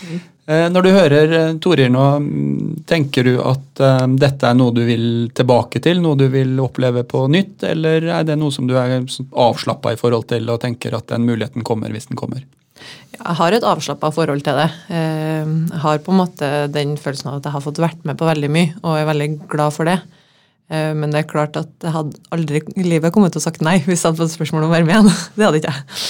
Eh, 0.50 0.66
når 0.72 0.82
du 0.82 0.90
hører 0.90 1.32
eh, 1.36 1.50
Torir 1.62 1.90
nå, 1.92 2.04
mm, 2.18 2.82
tenker 2.88 3.26
du 3.28 3.34
at 3.38 3.82
uh, 3.84 4.06
dette 4.18 4.48
er 4.48 4.56
noe 4.58 4.74
du 4.74 4.80
vil 4.82 5.04
tilbake 5.36 5.78
til, 5.84 6.00
noe 6.02 6.18
du 6.18 6.26
vil 6.32 6.56
oppleve 6.58 7.04
på 7.06 7.26
nytt, 7.30 7.62
eller 7.68 8.08
er 8.16 8.24
det 8.26 8.34
noe 8.40 8.50
som 8.50 8.66
du 8.66 8.74
er 8.80 8.96
avslappa 9.30 9.92
i 9.94 10.00
forhold 10.00 10.26
til 10.32 10.50
og 10.50 10.58
tenker 10.64 10.96
at 10.98 11.06
den 11.12 11.28
muligheten 11.28 11.66
kommer 11.66 11.92
hvis 11.94 12.10
den 12.10 12.18
kommer? 12.18 12.42
Jeg 13.14 13.36
har 13.38 13.54
et 13.54 13.66
avslappa 13.68 14.10
forhold 14.16 14.42
til 14.42 14.56
det. 14.56 14.68
Jeg 14.88 15.80
har 15.82 15.98
på 16.02 16.14
en 16.14 16.18
måte 16.22 16.48
den 16.72 16.94
følelsen 16.98 17.28
av 17.28 17.36
at 17.36 17.46
jeg 17.46 17.54
har 17.54 17.64
fått 17.66 17.80
vært 17.82 18.06
med 18.08 18.16
på 18.16 18.24
veldig 18.24 18.48
mye, 18.50 18.70
og 18.80 18.96
er 18.96 19.10
veldig 19.10 19.28
glad 19.52 19.74
for 19.76 19.90
det. 19.90 19.98
Men 20.72 21.12
det 21.12 21.20
er 21.20 21.28
klart 21.28 21.58
at 21.60 21.68
jeg 21.84 21.92
hadde 21.92 22.22
aldri 22.32 22.62
i 22.80 22.86
livet 22.86 23.12
kommet 23.12 23.34
til 23.36 23.42
å 23.42 23.44
sagt 23.44 23.60
nei 23.60 23.76
hvis 23.84 24.00
jeg 24.00 24.08
hadde 24.08 24.22
fått 24.22 24.32
spørsmål 24.38 24.64
om 24.64 24.72
å 24.72 24.78
være 24.78 24.88
med 24.88 24.96
igjen. 24.96 25.20
Det 25.36 25.46
hadde 25.46 25.60
ikke 25.60 25.74
jeg. 25.76 26.00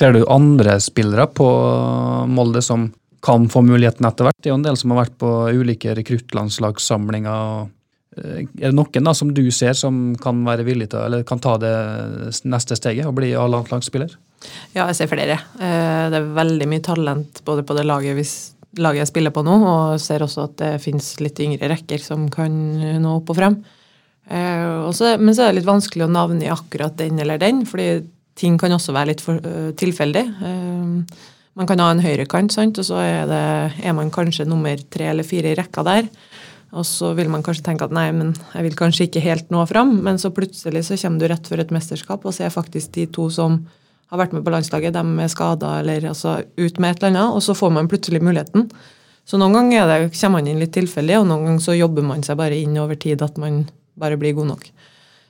Ser 0.00 0.16
du 0.16 0.24
andre 0.32 0.78
spillere 0.80 1.28
på 1.28 1.50
Molde 2.32 2.64
som 2.64 2.88
kan 3.20 3.48
få 3.52 3.62
muligheten 3.62 4.06
etter 4.08 4.26
hvert. 4.26 4.38
Det 4.40 4.48
er 4.48 4.54
jo 4.54 4.60
en 4.60 4.66
del 4.66 4.78
som 4.80 4.94
har 4.94 5.04
vært 5.04 5.18
på 5.20 5.30
ulike 5.60 5.94
rekruttlandslagssamlinger. 5.98 7.68
Eh, 8.16 8.44
er 8.44 8.70
det 8.70 8.76
noen 8.76 9.06
da 9.06 9.14
som 9.16 9.32
du 9.34 9.44
ser 9.54 9.76
som 9.78 10.14
kan 10.20 10.40
være 10.46 10.66
villig 10.66 10.90
til, 10.92 11.02
eller 11.04 11.26
kan 11.28 11.42
ta 11.42 11.56
det 11.60 11.74
neste 12.48 12.78
steget 12.78 13.08
og 13.08 13.18
bli 13.18 13.32
A-landslagsspiller? 13.38 14.14
Ja, 14.74 14.86
jeg 14.88 14.96
ser 14.98 15.10
flere. 15.10 15.36
Eh, 15.60 16.06
det 16.12 16.20
er 16.20 16.30
veldig 16.38 16.70
mye 16.70 16.84
talent 16.84 17.42
både 17.46 17.64
på 17.66 17.76
det 17.76 17.84
laget, 17.88 18.16
hvis, 18.16 18.34
laget 18.80 19.04
jeg 19.04 19.12
spiller 19.12 19.34
på 19.36 19.44
nå, 19.46 19.58
og 19.68 20.00
ser 20.02 20.24
også 20.24 20.48
at 20.48 20.56
det 20.62 20.72
finnes 20.84 21.12
litt 21.20 21.42
yngre 21.44 21.70
rekker 21.74 22.00
som 22.02 22.30
kan 22.32 22.54
nå 23.02 23.18
opp 23.20 23.34
og 23.34 23.40
frem. 23.40 23.58
Eh, 24.30 24.64
men 25.20 25.34
så 25.34 25.44
er 25.44 25.52
det 25.52 25.60
litt 25.60 25.68
vanskelig 25.68 26.08
å 26.08 26.14
navne 26.14 26.48
i 26.48 26.54
akkurat 26.54 26.96
den 26.96 27.20
eller 27.20 27.40
den, 27.42 27.66
fordi 27.68 28.00
ting 28.40 28.56
kan 28.56 28.72
også 28.72 28.94
være 28.96 29.12
litt 29.12 29.20
for, 29.20 29.36
tilfeldig. 29.76 30.24
Man 31.58 31.66
kan 31.66 31.82
ha 31.82 31.88
en 31.92 32.02
høyrekant, 32.02 32.52
sant? 32.54 32.78
og 32.78 32.86
så 32.86 33.00
er, 33.02 33.24
det, 33.28 33.40
er, 33.82 33.96
man 33.96 34.12
kanskje 34.14 34.46
nummer 34.48 34.78
tre 34.92 35.10
eller 35.10 35.26
fire 35.26 35.50
i 35.50 35.58
rekka 35.58 35.82
der. 35.86 36.06
Og 36.70 36.86
så 36.86 37.10
vil 37.18 37.30
man 37.32 37.42
kanskje 37.42 37.64
tenke 37.66 37.88
at 37.88 37.94
nei, 37.94 38.06
men 38.14 38.30
jeg 38.54 38.68
vil 38.68 38.76
kanskje 38.78 39.08
ikke 39.08 39.24
helt 39.24 39.50
nå 39.50 39.64
fram. 39.66 39.96
Men 40.06 40.20
så 40.22 40.30
plutselig 40.34 40.84
så 40.86 40.98
kommer 41.02 41.18
du 41.18 41.32
rett 41.32 41.50
før 41.50 41.64
et 41.64 41.74
mesterskap 41.74 42.24
og 42.24 42.36
så 42.36 42.46
er 42.46 42.54
faktisk 42.54 42.94
de 42.94 43.08
to 43.10 43.26
som 43.34 43.58
har 44.10 44.18
vært 44.18 44.32
med 44.34 44.42
på 44.46 44.50
landslaget, 44.50 44.94
de 44.94 45.22
er 45.22 45.30
skada 45.30 45.76
eller 45.80 46.08
altså 46.10 46.40
ut 46.42 46.80
med 46.82 46.90
et 46.90 47.02
eller 47.02 47.12
annet, 47.12 47.34
og 47.36 47.42
så 47.46 47.54
får 47.54 47.70
man 47.76 47.90
plutselig 47.90 48.22
muligheten. 48.26 48.66
Så 49.22 49.38
noen 49.38 49.54
ganger 49.54 49.86
det, 49.86 49.98
kommer 50.18 50.40
man 50.40 50.48
inn 50.50 50.58
litt 50.58 50.72
tilfeldig, 50.74 51.20
og 51.20 51.28
noen 51.30 51.46
ganger 51.46 51.62
så 51.62 51.76
jobber 51.78 52.06
man 52.06 52.24
seg 52.26 52.38
bare 52.40 52.58
inn 52.58 52.74
over 52.82 52.98
tid 52.98 53.22
at 53.22 53.38
man 53.38 53.62
bare 54.00 54.18
blir 54.18 54.34
god 54.34 54.50
nok. 54.50 54.64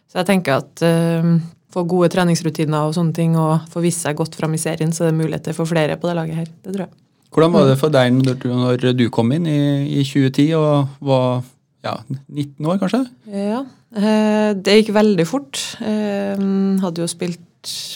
Så 0.09 0.23
jeg 0.23 0.30
tenker 0.30 0.62
at 0.62 0.85
uh, 0.87 1.35
få 1.71 1.85
gode 1.89 2.11
treningsrutiner 2.12 2.89
og 2.89 2.97
sånne 2.97 3.15
ting, 3.17 3.37
og 3.39 3.69
få 3.71 3.83
vist 3.85 4.03
seg 4.07 4.19
godt 4.19 4.35
fram 4.39 4.57
i 4.57 4.61
serien, 4.62 4.93
så 4.93 5.07
det 5.07 5.12
er 5.15 5.21
muligheter 5.21 5.57
for 5.57 5.71
flere 5.71 5.99
på 6.00 6.11
det 6.11 6.19
laget 6.19 6.43
her. 6.43 6.50
Det 6.65 6.75
tror 6.75 6.87
jeg. 6.87 6.95
Hvordan 7.31 7.55
var 7.55 7.69
det 7.69 7.79
for 7.79 7.95
deg 7.95 8.15
når 8.19 8.95
du 8.99 9.07
kom 9.15 9.31
inn 9.35 9.47
i, 9.47 9.61
i 10.00 10.03
2010 10.03 10.49
og 10.59 10.97
var 11.07 11.45
ja, 11.87 11.95
19 12.27 12.67
år, 12.67 12.81
kanskje? 12.81 13.05
Ja, 13.31 13.61
eh, 13.95 14.50
det 14.59 14.81
gikk 14.81 14.95
veldig 14.97 15.27
fort. 15.29 15.61
Jeg 15.79 16.35
eh, 16.37 16.81
hadde 16.83 17.05
jo 17.05 17.11
spilt 17.11 17.39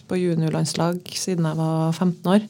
på 0.08 0.20
juniorlandslag 0.20 1.00
siden 1.18 1.48
jeg 1.48 1.58
var 1.58 1.90
15 1.90 2.30
år. 2.30 2.46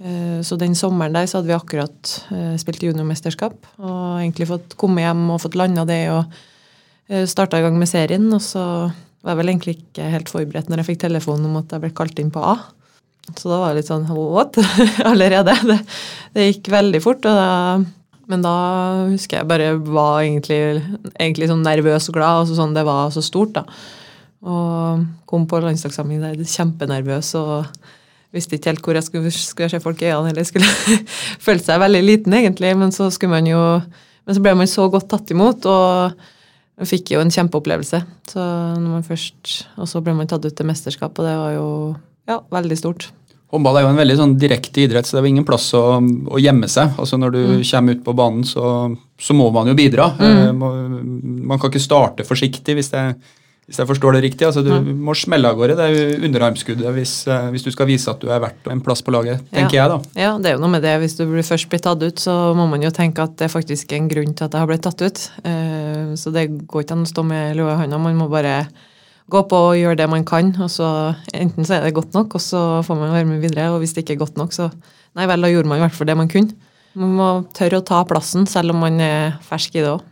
Eh, 0.00 0.38
så 0.46 0.56
den 0.60 0.78
sommeren 0.78 1.18
der 1.18 1.26
så 1.26 1.40
hadde 1.40 1.50
vi 1.50 1.58
akkurat 1.58 2.14
spilt 2.62 2.86
juniormesterskap 2.86 3.58
og 3.82 4.00
egentlig 4.20 4.48
fått 4.48 4.78
komme 4.80 5.02
hjem 5.02 5.26
og 5.34 5.42
fått 5.42 5.58
landa 5.58 5.84
det 5.88 6.04
og 6.14 7.26
starta 7.26 7.58
i 7.58 7.64
gang 7.66 7.74
med 7.74 7.90
serien. 7.90 8.30
Og 8.32 8.42
så 8.44 8.62
var 9.26 9.36
vel 9.36 9.52
egentlig 9.52 9.76
ikke 9.78 10.10
helt 10.14 10.30
forberedt 10.32 10.70
når 10.70 10.82
jeg 10.82 10.92
fikk 10.92 11.02
telefonen 11.04 11.50
om 11.50 11.58
at 11.60 11.72
jeg 11.74 11.82
ble 11.82 11.92
kalt 11.96 12.20
inn 12.22 12.32
på 12.32 12.42
A. 12.44 12.56
Så 13.36 13.50
da 13.50 13.60
var 13.60 13.72
det 13.72 13.82
litt 13.82 13.90
sånn 13.90 14.08
what? 14.10 14.56
Allerede. 15.10 15.54
Det, 15.68 15.78
det, 16.34 16.46
gikk 16.48 16.70
veldig 16.72 17.02
fort. 17.04 17.22
Da, 17.26 17.78
men 18.30 18.44
da 18.44 18.54
husker 19.10 19.40
jeg 19.40 19.50
bare 19.50 19.74
var 19.84 20.24
egentlig, 20.24 20.60
egentlig 21.12 21.50
sånn 21.50 21.64
nervøs 21.66 22.08
og 22.10 22.16
glad. 22.16 22.48
og 22.48 22.58
sånn, 22.58 22.74
det 22.76 22.86
var 22.88 23.12
så 23.14 23.22
stort, 23.24 23.60
da. 23.60 23.64
Og 24.40 25.04
kom 25.28 25.44
på 25.46 25.60
landslagssamling 25.60 26.22
der 26.24 26.48
kjempenervøs 26.48 27.34
og 27.36 27.68
visste 28.32 28.56
ikke 28.56 28.70
helt 28.70 28.86
hvor 28.86 28.96
jeg 28.96 29.04
skulle, 29.04 29.32
skulle 29.34 29.68
se 29.72 29.82
folk 29.82 30.00
i 30.00 30.08
øynene, 30.08 30.32
eller 30.32 30.46
skulle 30.48 30.68
følte 31.46 31.66
seg 31.66 31.82
veldig 31.82 32.02
liten, 32.06 32.36
egentlig. 32.40 32.72
Men 32.78 32.94
så 32.94 33.10
man 33.28 33.48
jo 33.48 33.62
Men 34.24 34.36
så 34.36 34.42
ble 34.44 34.52
man 34.54 34.68
så 34.68 34.84
godt 34.92 35.08
tatt 35.10 35.30
imot. 35.32 35.66
og 35.66 36.39
jeg 36.80 36.88
fikk 36.88 37.14
jo 37.14 37.22
en 37.22 37.32
kjempeopplevelse. 37.32 38.02
Så 38.30 38.42
når 38.80 38.88
man 38.88 39.06
først, 39.06 39.66
Og 39.76 39.88
så 39.88 40.00
ble 40.00 40.14
man 40.16 40.28
tatt 40.30 40.44
ut 40.44 40.56
til 40.56 40.68
mesterskap, 40.68 41.12
og 41.18 41.26
det 41.26 41.36
var 41.36 41.52
jo 41.52 41.66
ja, 42.28 42.40
veldig 42.50 42.78
stort. 42.78 43.10
Håndball 43.50 43.80
er 43.80 43.82
jo 43.82 43.90
en 43.90 43.98
veldig 43.98 44.14
sånn 44.14 44.34
direkte 44.38 44.84
idrett, 44.84 45.08
så 45.08 45.16
det 45.16 45.20
er 45.20 45.24
jo 45.26 45.32
ingen 45.32 45.46
plass 45.46 45.72
å, 45.74 45.98
å 45.98 46.38
gjemme 46.38 46.68
seg. 46.70 46.92
Altså 47.02 47.18
Når 47.18 47.32
du 47.34 47.40
mm. 47.40 47.64
kommer 47.66 47.96
ut 47.96 48.04
på 48.06 48.14
banen, 48.14 48.44
så, 48.46 48.64
så, 49.18 49.34
må 49.34 49.48
man 49.54 49.72
jo 49.72 49.74
bidra. 49.78 50.06
Mm. 50.20 50.36
Eh, 50.38 50.52
man 51.50 51.58
kan 51.58 51.72
ikke 51.72 51.82
starte 51.82 52.26
forsiktig 52.28 52.78
hvis 52.78 52.92
det, 52.94 53.02
Hvis 53.70 53.78
jeg 53.78 53.86
forstår 53.86 54.16
det 54.16 54.20
riktig, 54.24 54.42
altså 54.48 54.64
du 54.66 54.72
må 54.98 55.14
smelle 55.14 55.46
av 55.46 55.54
gårde 55.54 55.76
det 55.78 55.84
er 55.86 56.24
underarmskuddet 56.26 56.90
hvis, 56.96 57.12
eh, 57.30 57.44
hvis, 57.54 57.62
du 57.62 57.70
skal 57.70 57.86
vise 57.86 58.10
at 58.10 58.18
du 58.18 58.26
er 58.26 58.40
verdt 58.42 58.66
en 58.66 58.80
plass 58.82 58.98
på 59.06 59.14
laget, 59.14 59.44
tenker 59.54 59.76
ja. 59.76 59.84
jeg 59.84 59.92
da. 59.92 59.98
Ja, 60.18 60.32
det 60.42 60.50
er 60.50 60.56
jo 60.56 60.62
noe 60.64 60.72
med 60.72 60.82
det. 60.82 60.96
Hvis 61.04 61.14
du 61.20 61.22
først 61.38 61.68
blir 61.70 61.82
tatt 61.84 62.02
ut, 62.02 62.18
så 62.18 62.34
må 62.58 62.66
man 62.66 62.82
jo 62.82 62.90
tenke 62.90 63.22
at 63.22 63.36
det 63.38 63.46
er 63.46 63.52
faktisk 63.52 63.94
en 63.94 64.10
grunn 64.10 64.34
til 64.34 64.48
at 64.48 64.56
jeg 64.56 64.64
har 64.64 64.72
blitt 64.72 64.82
tatt 64.88 65.04
ut. 65.06 65.22
Eh, 65.46 66.10
så 66.18 66.34
det 66.34 66.48
går 66.66 66.82
ikke 66.82 66.98
an 66.98 67.06
å 67.06 67.12
stå 67.12 67.26
med 67.30 67.60
lua 67.60 67.76
i 67.76 67.78
hånda. 67.84 68.02
Man 68.02 68.18
må 68.18 68.26
bare 68.32 68.56
gå 69.30 69.44
på 69.46 69.62
og 69.68 69.78
gjøre 69.78 70.02
det 70.02 70.10
man 70.10 70.26
kan. 70.26 70.50
og 70.58 70.74
så 70.74 70.90
Enten 71.30 71.62
så 71.62 71.78
er 71.78 71.86
det 71.86 71.94
godt 71.94 72.18
nok, 72.18 72.34
og 72.34 72.42
så 72.42 72.82
får 72.82 72.98
man 72.98 73.14
være 73.14 73.30
med 73.30 73.46
videre. 73.46 73.70
Og 73.70 73.84
hvis 73.84 73.94
det 73.94 74.02
ikke 74.02 74.18
er 74.18 74.24
godt 74.24 74.40
nok, 74.40 74.56
så 74.56 74.72
nei 75.14 75.30
vel, 75.30 75.46
da 75.46 75.54
gjorde 75.54 75.70
man 75.70 75.78
i 75.78 75.86
hvert 75.86 75.94
fall 75.94 76.10
det 76.10 76.18
man 76.18 76.32
kunne. 76.32 76.58
Man 76.98 77.14
må 77.14 77.32
tørre 77.54 77.78
å 77.78 77.86
ta 77.86 78.02
plassen, 78.02 78.50
selv 78.50 78.74
om 78.74 78.82
man 78.82 78.98
er 78.98 79.36
fersk 79.46 79.78
i 79.78 79.84
det 79.84 79.94
òg. 79.94 80.06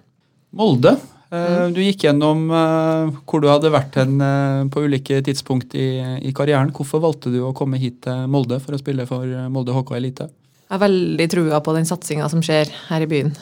Molde. 0.55 0.95
Mm. 1.29 1.75
Du 1.77 1.83
gikk 1.83 2.07
gjennom 2.07 2.47
uh, 2.49 3.11
hvor 3.29 3.43
du 3.45 3.51
hadde 3.51 3.73
vært 3.73 3.99
hen 4.01 4.17
uh, 4.23 4.65
på 4.73 4.87
ulike 4.89 5.21
tidspunkt 5.27 5.77
i, 5.77 6.01
i, 6.25 6.33
karrieren. 6.37 6.73
Hvorfor 6.73 7.03
valgte 7.05 7.33
du 7.35 7.43
å 7.45 7.55
komme 7.57 7.81
hit 7.81 8.01
til 8.07 8.25
Molde 8.33 8.61
for 8.65 8.77
å 8.77 8.81
spille 8.81 9.05
for 9.09 9.29
Molde 9.53 9.77
HK 9.77 9.93
Elite? 9.99 10.31
Jeg 10.69 10.75
har 10.75 10.85
veldig 10.85 11.27
trua 11.33 11.63
på 11.65 11.75
den 11.77 11.89
satsinga 11.89 12.29
som 12.33 12.45
skjer 12.45 12.73
her 12.91 13.05
i 13.05 13.09
byen. 13.09 13.33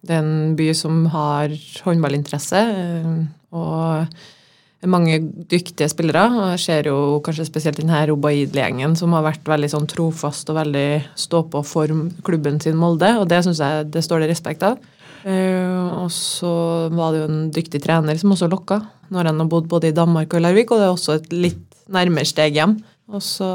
Det 0.00 0.14
er 0.14 0.22
en 0.22 0.54
by 0.56 0.70
som 0.76 1.02
har 1.12 1.52
håndballinteresse. 1.84 2.62
og 3.52 4.20
mange 4.86 5.18
dyktige 5.50 5.88
spillere. 5.90 6.24
og 6.30 6.50
Jeg 6.54 6.60
ser 6.60 6.86
jo 6.86 7.20
kanskje 7.24 7.46
spesielt 7.48 7.80
denne 7.80 8.06
Obaidli-gjengen, 8.12 8.96
som 8.96 9.12
har 9.12 9.24
vært 9.26 9.44
veldig 9.44 9.70
sånn 9.72 9.88
trofast 9.90 10.48
og 10.50 10.56
veldig 10.60 11.16
stå 11.18 11.42
på 11.50 11.64
for 11.66 11.88
klubben 12.22 12.60
sin 12.60 12.76
Molde. 12.76 13.18
og 13.18 13.28
Det 13.28 13.42
syns 13.44 13.58
jeg 13.58 13.90
det 13.90 14.04
står 14.04 14.20
det 14.20 14.30
respekt 14.30 14.62
av. 14.62 14.78
Uh, 15.24 16.04
og 16.04 16.10
så 16.14 16.50
var 16.94 17.14
det 17.14 17.22
jo 17.22 17.28
en 17.28 17.48
dyktig 17.54 17.80
trener 17.84 18.18
som 18.20 18.34
også 18.34 18.50
lokka. 18.50 18.80
Når 19.14 19.30
han 19.30 19.40
har 19.42 19.48
bodd 19.50 19.66
både 19.70 19.90
i 19.90 19.96
Danmark 19.96 20.34
og 20.36 20.44
Larvik, 20.44 20.70
og 20.70 20.80
det 20.80 20.86
er 20.86 20.94
også 20.94 21.16
et 21.18 21.32
litt 21.32 21.64
nærmere 21.90 22.28
steg 22.28 22.58
hjem. 22.58 22.76
Og 23.08 23.24
så 23.24 23.48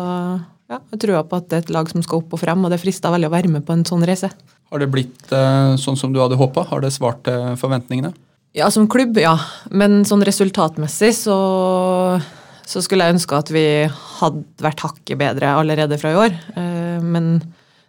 ja, 0.72 0.80
jeg 0.96 1.04
tror 1.04 1.24
på 1.30 1.40
at 1.40 1.50
det 1.52 1.58
er 1.60 1.66
et 1.68 1.74
lag 1.76 1.90
som 1.92 2.04
skal 2.04 2.24
opp 2.24 2.34
og 2.34 2.42
frem, 2.42 2.64
og 2.66 2.74
det 2.74 2.82
frister 2.82 3.14
veldig 3.14 3.30
å 3.30 3.36
være 3.36 3.52
med 3.54 3.66
på 3.68 3.76
en 3.76 3.86
sånn 3.88 4.06
reise. 4.08 4.32
Har 4.74 4.82
det 4.82 4.90
blitt 4.92 5.34
uh, 5.36 5.76
sånn 5.80 6.00
som 6.00 6.14
du 6.14 6.22
hadde 6.24 6.40
håpa? 6.40 6.66
Har 6.72 6.82
det 6.82 6.94
svart 6.96 7.22
til 7.28 7.54
forventningene? 7.62 8.14
Ja, 8.58 8.70
som 8.74 8.88
klubb, 8.90 9.18
ja. 9.22 9.34
Men 9.74 10.02
sånn 10.06 10.26
resultatmessig 10.26 11.12
så, 11.18 11.38
så 12.70 12.82
skulle 12.86 13.06
jeg 13.06 13.18
ønske 13.18 13.38
at 13.38 13.50
vi 13.54 13.66
hadde 13.90 14.44
vært 14.62 14.84
hakket 14.86 15.20
bedre 15.22 15.56
allerede 15.58 15.98
fra 16.02 16.14
i 16.14 16.20
år. 16.26 16.40
men 17.02 17.36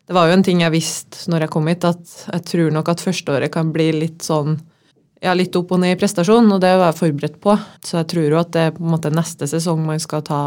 det 0.04 0.14
var 0.16 0.28
jo 0.28 0.36
en 0.36 0.44
ting 0.44 0.60
jeg 0.60 0.74
visste 0.74 1.30
når 1.32 1.46
jeg 1.46 1.52
kom 1.54 1.68
hit, 1.70 1.84
at 1.88 2.14
jeg 2.28 2.46
tror 2.50 2.74
nok 2.74 2.90
at 2.92 3.02
førsteåret 3.04 3.52
kan 3.54 3.72
bli 3.72 3.88
litt 3.96 4.24
sånn 4.26 4.58
ja, 5.24 5.32
litt 5.32 5.56
opp 5.56 5.70
og 5.72 5.80
ned 5.80 5.94
i 5.94 5.96
prestasjon, 5.96 6.50
og 6.52 6.60
det 6.60 6.74
var 6.76 6.90
jeg 6.90 6.98
forberedt 6.98 7.38
på. 7.40 7.54
Så 7.80 7.96
jeg 8.02 8.08
tror 8.12 8.26
jo 8.28 8.40
at 8.42 8.50
det 8.52 8.66
er 8.66 8.74
på 8.76 8.82
en 8.84 8.92
måte 8.92 9.12
neste 9.14 9.48
sesong 9.48 9.80
man 9.86 10.02
skal 10.02 10.20
ta 10.26 10.40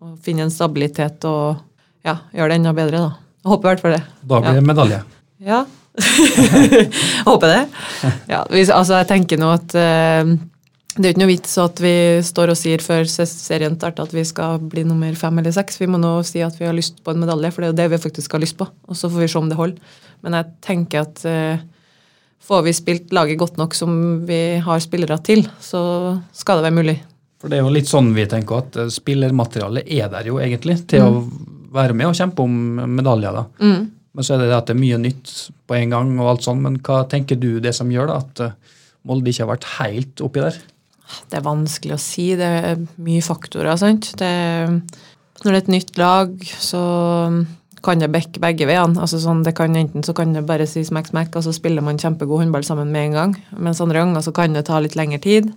og 0.00 0.12
finne 0.22 0.46
en 0.46 0.54
stabilitet 0.54 1.26
og 1.28 1.58
ja, 2.06 2.14
gjøre 2.30 2.52
det 2.52 2.60
enda 2.60 2.74
bedre, 2.76 3.02
da. 3.08 3.26
Jeg 3.40 3.50
håper 3.50 3.66
i 3.66 3.70
hvert 3.72 3.82
fall 3.82 3.96
det. 3.96 4.02
Da 4.22 4.38
blir 4.38 4.54
det 4.54 4.62
ja. 4.62 4.68
medalje. 4.68 5.00
Ja. 5.50 5.60
håper 7.30 7.50
det. 7.50 7.60
Ja, 8.30 8.44
altså 8.46 9.00
jeg 9.00 9.08
tenker 9.10 9.40
nå 9.40 9.50
at 9.56 9.74
uh, 9.74 10.32
det 11.00 11.08
er 11.08 11.10
jo 11.10 11.14
ikke 11.14 11.22
noe 11.22 11.32
vits 11.32 11.56
at 11.62 11.80
vi 11.80 11.94
står 12.28 12.52
og 12.52 12.58
sier 12.60 12.82
før 12.84 13.06
serien 13.08 13.76
starter 13.78 14.04
at 14.04 14.12
vi 14.12 14.24
skal 14.28 14.60
bli 14.60 14.84
nummer 14.84 15.14
fem 15.16 15.40
eller 15.40 15.54
seks. 15.54 15.80
Vi 15.80 15.88
må 15.88 15.96
nå 16.00 16.18
si 16.28 16.42
at 16.44 16.58
vi 16.60 16.68
har 16.68 16.76
lyst 16.76 17.00
på 17.04 17.14
en 17.14 17.22
medalje, 17.22 17.52
for 17.54 17.64
det 17.64 17.68
er 17.68 17.72
jo 17.72 17.78
det 17.78 17.86
vi 17.94 18.02
faktisk 18.04 18.36
har 18.36 18.42
lyst 18.42 18.58
på. 18.60 18.66
Og 18.68 18.98
så 18.98 19.08
får 19.08 19.24
vi 19.24 19.28
se 19.32 19.38
om 19.40 19.48
det 19.48 19.56
holder. 19.56 20.00
Men 20.26 20.36
jeg 20.36 20.50
tenker 20.66 21.06
at 21.06 21.22
eh, 21.28 21.62
får 22.44 22.66
vi 22.66 22.74
spilt 22.76 23.14
laget 23.16 23.40
godt 23.40 23.56
nok 23.60 23.76
som 23.78 23.94
vi 24.28 24.40
har 24.60 24.82
spillere 24.84 25.16
til, 25.24 25.46
så 25.64 25.82
skal 26.36 26.60
det 26.60 26.68
være 26.68 26.78
mulig. 26.80 26.96
For 27.40 27.48
det 27.48 27.56
er 27.56 27.64
jo 27.64 27.72
litt 27.72 27.88
sånn 27.88 28.10
vi 28.12 28.26
tenker 28.28 28.60
at 28.60 28.76
eh, 28.82 28.92
spillermaterialet 28.92 29.88
er 29.88 30.10
der 30.12 30.28
jo 30.28 30.36
egentlig 30.42 30.82
til 30.90 31.06
mm. 31.06 31.08
å 31.08 31.70
være 31.80 31.96
med 31.96 32.10
og 32.10 32.18
kjempe 32.18 32.44
om 32.44 32.58
medaljer. 32.98 33.40
da. 33.40 33.46
Mm. 33.64 33.88
Men 34.10 34.26
så 34.26 34.34
er 34.34 34.44
det 34.44 34.56
at 34.56 34.68
det 34.68 34.74
er 34.74 34.82
mye 34.82 34.98
nytt 35.00 35.32
på 35.70 35.78
en 35.78 35.94
gang, 35.94 36.12
og 36.18 36.34
alt 36.34 36.44
sånn, 36.44 36.60
men 36.66 36.76
hva 36.84 37.04
tenker 37.08 37.38
du 37.40 37.54
det 37.62 37.72
som 37.78 37.88
gjør 37.92 38.10
da 38.10 38.20
at 38.20 38.44
eh, 38.44 38.76
Molde 39.08 39.32
ikke 39.32 39.46
har 39.46 39.54
vært 39.54 39.70
helt 39.78 40.20
oppi 40.20 40.42
der? 40.44 40.56
Det 41.30 41.38
er 41.38 41.46
vanskelig 41.46 41.96
å 41.96 42.02
si. 42.02 42.26
Det 42.38 42.50
er 42.72 42.84
mye 43.02 43.22
faktorer. 43.24 43.76
sant? 43.80 44.12
Det, 44.20 44.30
når 45.42 45.48
det 45.50 45.56
er 45.56 45.62
et 45.64 45.74
nytt 45.76 45.98
lag, 46.00 46.36
så 46.60 46.82
kan 47.84 48.00
det 48.02 48.10
bekke 48.12 48.42
begge 48.42 48.68
veiene. 48.68 49.00
Altså 49.00 49.20
sånn, 49.22 49.42
kan 49.56 49.76
Enten 49.76 50.04
så 50.04 50.14
kan 50.16 50.34
det 50.36 50.44
bare 50.48 50.68
si 50.68 50.82
smekk, 50.84 51.12
smekk, 51.12 51.38
og 51.38 51.46
så 51.46 51.54
spiller 51.56 51.84
man 51.84 52.00
kjempegod 52.00 52.44
håndball 52.44 52.66
sammen 52.66 52.92
med 52.92 53.10
en 53.10 53.18
gang. 53.18 53.36
Mens 53.56 53.80
andre 53.80 54.02
ganger 54.02 54.24
så 54.26 54.34
kan 54.36 54.56
det 54.56 54.66
ta 54.68 54.80
litt 54.82 54.98
lengre 54.98 55.20
tid. 55.22 55.50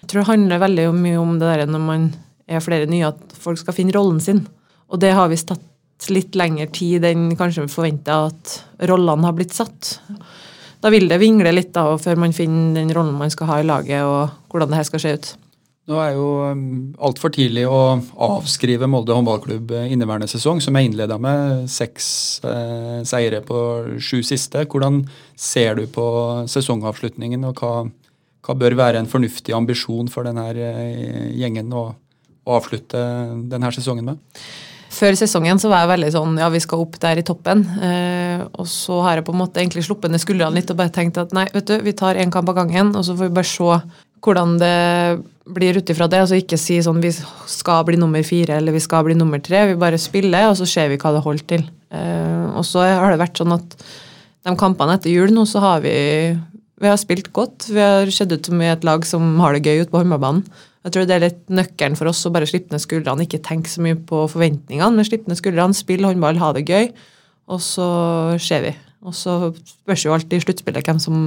Jeg 0.00 0.10
tror 0.10 0.22
det 0.22 0.30
handler 0.30 0.62
veldig 0.62 0.86
mye 0.96 1.20
om 1.20 1.38
det 1.40 1.48
der 1.48 1.66
når 1.68 1.84
man 1.84 2.10
er 2.50 2.62
flere 2.64 2.88
nye, 2.90 3.12
at 3.12 3.36
folk 3.38 3.60
skal 3.60 3.76
finne 3.76 3.94
rollen 3.96 4.20
sin. 4.22 4.44
Og 4.90 5.00
det 5.02 5.12
har 5.16 5.30
visst 5.30 5.50
tatt 5.50 5.66
litt 6.10 6.36
lengre 6.38 6.66
tid 6.72 7.04
enn 7.04 7.28
kanskje 7.38 7.66
vi 7.66 7.72
forventa 7.72 8.24
at 8.30 8.54
rollene 8.88 9.28
har 9.28 9.36
blitt 9.36 9.52
satt 9.54 9.98
da 10.80 10.90
vil 10.92 11.10
det 11.10 11.20
vingle 11.20 11.52
litt 11.52 11.74
da, 11.76 11.86
før 12.00 12.18
man 12.22 12.34
finner 12.36 12.80
den 12.80 12.92
rollen 12.96 13.18
man 13.18 13.32
skal 13.32 13.50
ha 13.50 13.60
i 13.60 13.68
laget, 13.68 14.02
og 14.06 14.52
hvordan 14.52 14.72
det 14.72 14.80
her 14.80 14.88
skal 14.88 15.02
se 15.02 15.14
ut. 15.18 15.30
Nå 15.90 15.98
er 15.98 16.12
jo 16.14 16.26
um, 16.46 16.64
altfor 17.02 17.32
tidlig 17.34 17.64
å 17.66 17.98
avskrive 18.22 18.86
Molde 18.86 19.16
håndballklubb 19.16 19.72
eh, 19.74 19.88
inneværende 19.90 20.28
sesong, 20.30 20.60
som 20.62 20.76
er 20.78 20.86
innleda 20.86 21.16
med 21.18 21.64
seks 21.72 22.06
eh, 22.46 23.00
seire 23.08 23.40
på 23.46 23.62
sju 23.98 24.20
siste. 24.26 24.62
Hvordan 24.70 25.02
ser 25.34 25.80
du 25.80 25.88
på 25.90 26.04
sesongavslutningen, 26.52 27.48
og 27.48 27.64
hva, 27.64 27.72
hva 28.46 28.58
bør 28.60 28.78
være 28.78 29.02
en 29.02 29.10
fornuftig 29.10 29.56
ambisjon 29.56 30.12
for 30.12 30.28
denne 30.28 30.46
eh, 30.52 31.30
gjengen 31.40 31.74
å, 31.74 31.88
å 32.46 32.58
avslutte 32.60 33.02
denne 33.50 33.72
sesongen 33.74 34.12
med? 34.12 34.44
Før 35.00 35.16
sesongen 35.16 35.60
så 35.60 35.70
var 35.72 35.84
jeg 35.84 35.92
veldig 35.94 36.10
sånn 36.12 36.36
ja, 36.40 36.50
vi 36.52 36.60
skal 36.60 36.82
opp 36.82 36.98
der 37.00 37.22
i 37.22 37.24
toppen. 37.24 37.62
Eh, 37.80 38.42
og 38.60 38.68
så 38.68 38.98
har 39.06 39.18
jeg 39.18 39.26
på 39.30 39.32
en 39.32 39.40
måte 39.40 39.62
egentlig 39.62 39.86
sluppet 39.86 40.12
ned 40.12 40.20
skuldrene 40.20 40.58
litt 40.58 40.72
og 40.72 40.76
bare 40.80 40.92
tenkt 40.92 41.20
at 41.20 41.32
nei, 41.36 41.46
vet 41.54 41.70
du, 41.70 41.78
vi 41.86 41.96
tar 41.96 42.20
én 42.20 42.32
kamp 42.32 42.50
av 42.52 42.58
gangen, 42.60 42.92
og 42.92 43.06
så 43.06 43.16
får 43.16 43.30
vi 43.30 43.36
bare 43.38 43.48
se 43.48 43.78
hvordan 44.20 44.58
det 44.60 44.76
blir 45.56 45.80
ut 45.80 45.92
ifra 45.92 46.08
det. 46.10 46.20
Altså 46.26 46.36
ikke 46.36 46.60
si 46.60 46.76
sånn 46.84 47.00
vi 47.00 47.14
skal 47.14 47.86
bli 47.88 47.96
nummer 48.00 48.24
fire 48.26 48.58
eller 48.60 48.76
vi 48.76 48.84
skal 48.84 49.06
bli 49.06 49.16
nummer 49.16 49.40
tre. 49.40 49.64
Vi 49.72 49.80
bare 49.80 50.00
spiller, 50.00 50.50
og 50.50 50.58
så 50.60 50.68
ser 50.68 50.92
vi 50.92 51.00
hva 51.00 51.14
det 51.16 51.24
holder 51.24 51.48
til. 51.54 51.66
Eh, 51.96 52.46
og 52.52 52.66
så 52.68 52.84
har 52.84 53.08
det 53.08 53.22
vært 53.22 53.40
sånn 53.40 53.56
at 53.56 53.76
de 54.44 54.56
kampene 54.60 54.98
etter 54.98 55.12
jul 55.12 55.32
nå, 55.32 55.46
så 55.48 55.64
har 55.64 55.84
vi 55.84 55.96
vi 56.80 56.88
har 56.88 56.96
spilt 56.96 57.28
godt. 57.36 57.68
Vi 57.68 57.80
har 57.80 58.08
sett 58.12 58.32
ut 58.32 58.46
som 58.48 58.60
et 58.64 58.84
lag 58.88 59.04
som 59.04 59.34
har 59.42 59.52
det 59.52 59.64
gøy 59.68 59.82
ute 59.82 59.92
på 59.92 60.00
håndballbanen. 60.00 60.44
Jeg 60.86 60.94
tror 60.94 61.08
det 61.08 61.16
er 61.16 61.24
litt 61.26 61.40
nøkkelen 61.52 61.96
for 61.98 62.08
oss 62.08 62.22
å 62.24 62.32
bare 62.32 62.48
slippe 62.48 62.72
ned 62.72 62.80
skuldrene, 62.80 63.26
ikke 63.26 63.42
tenke 63.44 63.68
så 63.68 63.82
mye 63.84 63.98
på 64.08 64.22
forventningene, 64.32 64.94
men 64.96 65.04
slippe 65.04 65.28
ned 65.28 65.40
skuldrene, 65.40 65.76
spille 65.76 66.08
håndball, 66.08 66.40
ha 66.40 66.54
det 66.56 66.64
gøy, 66.68 66.88
og 67.52 67.60
så 67.64 67.88
ser 68.40 68.64
vi. 68.64 68.72
Og 69.00 69.16
så 69.16 69.34
spørs 69.64 70.04
jo 70.04 70.12
alltid 70.12 70.38
i 70.38 70.44
sluttspillet 70.44 70.86
hvem 70.88 71.00
som 71.00 71.20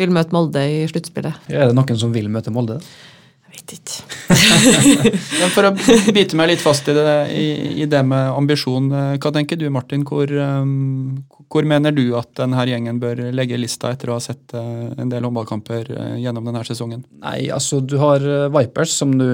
vil 0.00 0.12
møte 0.12 0.32
Molde 0.32 0.60
i 0.64 0.82
sluttspillet. 0.88 1.48
Er 1.52 1.68
det 1.68 1.76
noen 1.76 2.00
som 2.00 2.12
vil 2.12 2.28
møte 2.32 2.52
Molde? 2.52 2.78
Jeg 2.80 3.17
vet 3.58 3.74
ikke. 3.76 5.48
for 5.54 5.68
å 5.68 5.72
bite 6.14 6.38
meg 6.38 6.52
litt 6.52 6.62
fast 6.62 6.88
i 6.90 6.94
det, 6.96 7.14
i, 7.34 7.46
i 7.82 7.88
det 7.90 8.00
med 8.06 8.32
ambisjon, 8.32 8.88
eh, 8.94 9.14
hva 9.20 9.32
tenker 9.34 9.60
du 9.60 9.66
Martin? 9.74 10.04
Hvor, 10.08 10.30
um, 10.30 11.18
hvor, 11.50 11.68
mener 11.68 11.94
du 11.94 12.04
at 12.18 12.30
denne 12.38 12.66
gjengen 12.70 13.00
bør 13.02 13.26
legge 13.34 13.60
lista 13.60 13.92
etter 13.94 14.12
å 14.12 14.18
ha 14.18 14.24
sett 14.24 14.54
uh, 14.56 14.90
en 14.96 15.10
del 15.12 15.26
håndballkamper 15.26 15.92
uh, 15.94 16.14
gjennom 16.20 16.46
denne 16.48 16.64
sesongen? 16.68 17.04
Nei, 17.24 17.48
altså 17.54 17.82
Du 17.84 17.98
har 18.02 18.24
Vipers, 18.54 18.94
som 18.94 19.16
du 19.18 19.26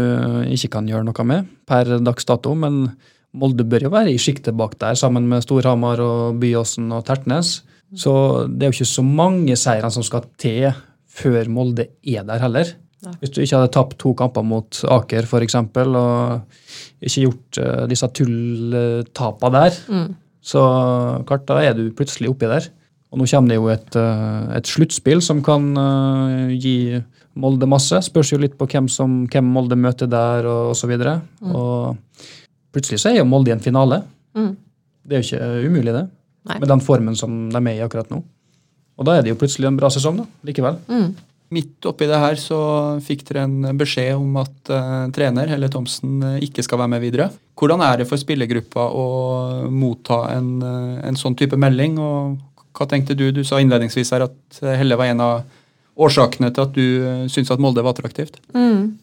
ikke 0.54 0.74
kan 0.78 0.88
gjøre 0.88 1.06
noe 1.06 1.28
med 1.28 1.50
per 1.68 1.96
dags 2.04 2.26
dato. 2.28 2.56
Men 2.58 2.86
Molde 3.34 3.66
bør 3.66 3.88
jo 3.88 3.94
være 3.94 4.14
i 4.14 4.20
sjiktet 4.20 4.54
bak 4.58 4.76
der, 4.78 4.98
sammen 4.98 5.26
med 5.30 5.42
Storhamar 5.42 6.02
og 6.02 6.40
Byåsen 6.42 6.92
og 6.94 7.06
Tertnes. 7.08 7.60
Så 7.94 8.12
det 8.50 8.66
er 8.66 8.72
jo 8.72 8.78
ikke 8.78 8.94
så 8.94 9.04
mange 9.06 9.56
seirene 9.58 9.92
som 9.94 10.04
skal 10.06 10.26
til 10.40 10.70
før 11.14 11.50
Molde 11.52 11.88
er 12.02 12.26
der 12.26 12.42
heller. 12.42 12.74
Hvis 13.20 13.32
du 13.34 13.40
ikke 13.42 13.58
hadde 13.58 13.72
tapt 13.74 13.98
to 14.00 14.14
kamper 14.18 14.44
mot 14.46 14.80
Aker 14.96 15.26
f.eks., 15.28 15.56
og 15.58 17.04
ikke 17.04 17.26
gjort 17.26 17.60
uh, 17.60 17.82
disse 17.90 18.08
tulltapene 18.16 19.52
der, 19.58 19.78
mm. 19.88 20.08
så 20.44 20.62
klart, 21.28 21.46
da 21.50 21.60
er 21.62 21.76
du 21.78 21.88
plutselig 21.96 22.32
oppi 22.32 22.50
der. 22.50 22.70
Og 23.14 23.20
nå 23.20 23.28
kommer 23.30 23.52
det 23.52 23.58
jo 23.60 23.68
et, 23.70 23.98
uh, 24.00 24.48
et 24.56 24.70
sluttspill 24.70 25.22
som 25.22 25.42
kan 25.46 25.68
uh, 25.78 26.50
gi 26.54 26.98
Molde 27.38 27.66
masse. 27.66 27.98
Spørs 28.06 28.32
jo 28.32 28.40
litt 28.42 28.56
på 28.58 28.66
hvem, 28.70 28.88
som, 28.90 29.24
hvem 29.30 29.46
Molde 29.56 29.78
møter 29.78 30.10
der, 30.10 30.46
og 30.46 30.72
osv. 30.74 30.92
Og, 30.94 31.08
mm. 31.42 31.54
og 31.54 32.74
plutselig 32.74 33.02
så 33.02 33.12
er 33.12 33.20
jo 33.20 33.28
Molde 33.28 33.52
i 33.52 33.56
en 33.56 33.62
finale. 33.62 34.02
Mm. 34.38 34.52
Det 35.04 35.16
er 35.16 35.22
jo 35.22 35.28
ikke 35.28 35.68
umulig, 35.68 35.94
det. 35.94 36.06
Nei. 36.44 36.58
Med 36.60 36.70
den 36.70 36.82
formen 36.84 37.16
som 37.16 37.46
de 37.52 37.60
er 37.60 37.78
i 37.78 37.84
akkurat 37.84 38.10
nå. 38.12 38.20
Og 38.94 39.06
da 39.08 39.16
er 39.16 39.24
det 39.24 39.32
jo 39.32 39.38
plutselig 39.40 39.66
en 39.68 39.78
bra 39.78 39.90
sesong, 39.90 40.20
da, 40.22 40.26
likevel. 40.46 40.76
Mm. 40.90 41.08
Midt 41.54 41.86
oppi 41.88 42.08
det 42.10 42.18
her 42.18 42.38
så 42.40 42.58
fikk 43.04 43.22
dere 43.28 43.44
en 43.46 43.78
beskjed 43.78 44.16
om 44.16 44.40
at 44.42 44.72
uh, 44.72 45.04
trener 45.14 45.52
Helle 45.52 45.70
Thomsen 45.72 46.18
uh, 46.24 46.38
ikke 46.42 46.64
skal 46.66 46.80
være 46.82 46.94
med 46.96 47.04
videre. 47.04 47.28
Hvordan 47.58 47.84
er 47.86 48.00
det 48.00 48.08
for 48.10 48.20
spillergruppa 48.20 48.88
å 48.90 49.06
motta 49.70 50.24
en, 50.34 50.50
uh, 50.64 50.98
en, 51.06 51.20
sånn 51.20 51.38
type 51.38 51.58
melding? 51.60 52.00
Og 52.02 52.74
hva 52.74 52.88
tenkte 52.90 53.16
du? 53.18 53.28
Du 53.30 53.44
sa 53.46 53.62
innledningsvis 53.62 54.10
her 54.16 54.26
at 54.26 54.60
Helle 54.74 54.98
var 54.98 55.12
en 55.12 55.22
av 55.22 55.62
årsakene 55.94 56.50
til 56.50 56.64
at 56.64 56.74
du 56.74 56.86
syntes 57.30 57.52
at 57.54 57.62
Molde 57.62 57.84
var 57.86 57.94
attraktivt. 57.94 58.40
Mm. 58.50 58.96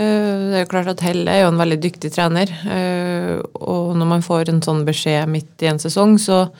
Eh, 0.00 0.50
Det 0.50 0.56
er 0.56 0.64
jo 0.64 0.70
klart 0.70 0.90
at 0.90 1.02
Helle 1.04 1.30
er 1.30 1.44
jo 1.44 1.52
en 1.52 1.60
veldig 1.60 1.80
dyktig 1.82 2.12
trener, 2.14 2.50
eh, 2.66 3.38
og 3.54 3.96
når 3.96 4.06
man 4.06 4.22
får 4.22 4.48
en 4.48 4.62
sånn 4.62 4.84
beskjed 4.86 5.28
midt 5.28 5.62
i 5.62 5.70
en 5.70 5.78
sesong, 5.82 6.18
så, 6.18 6.50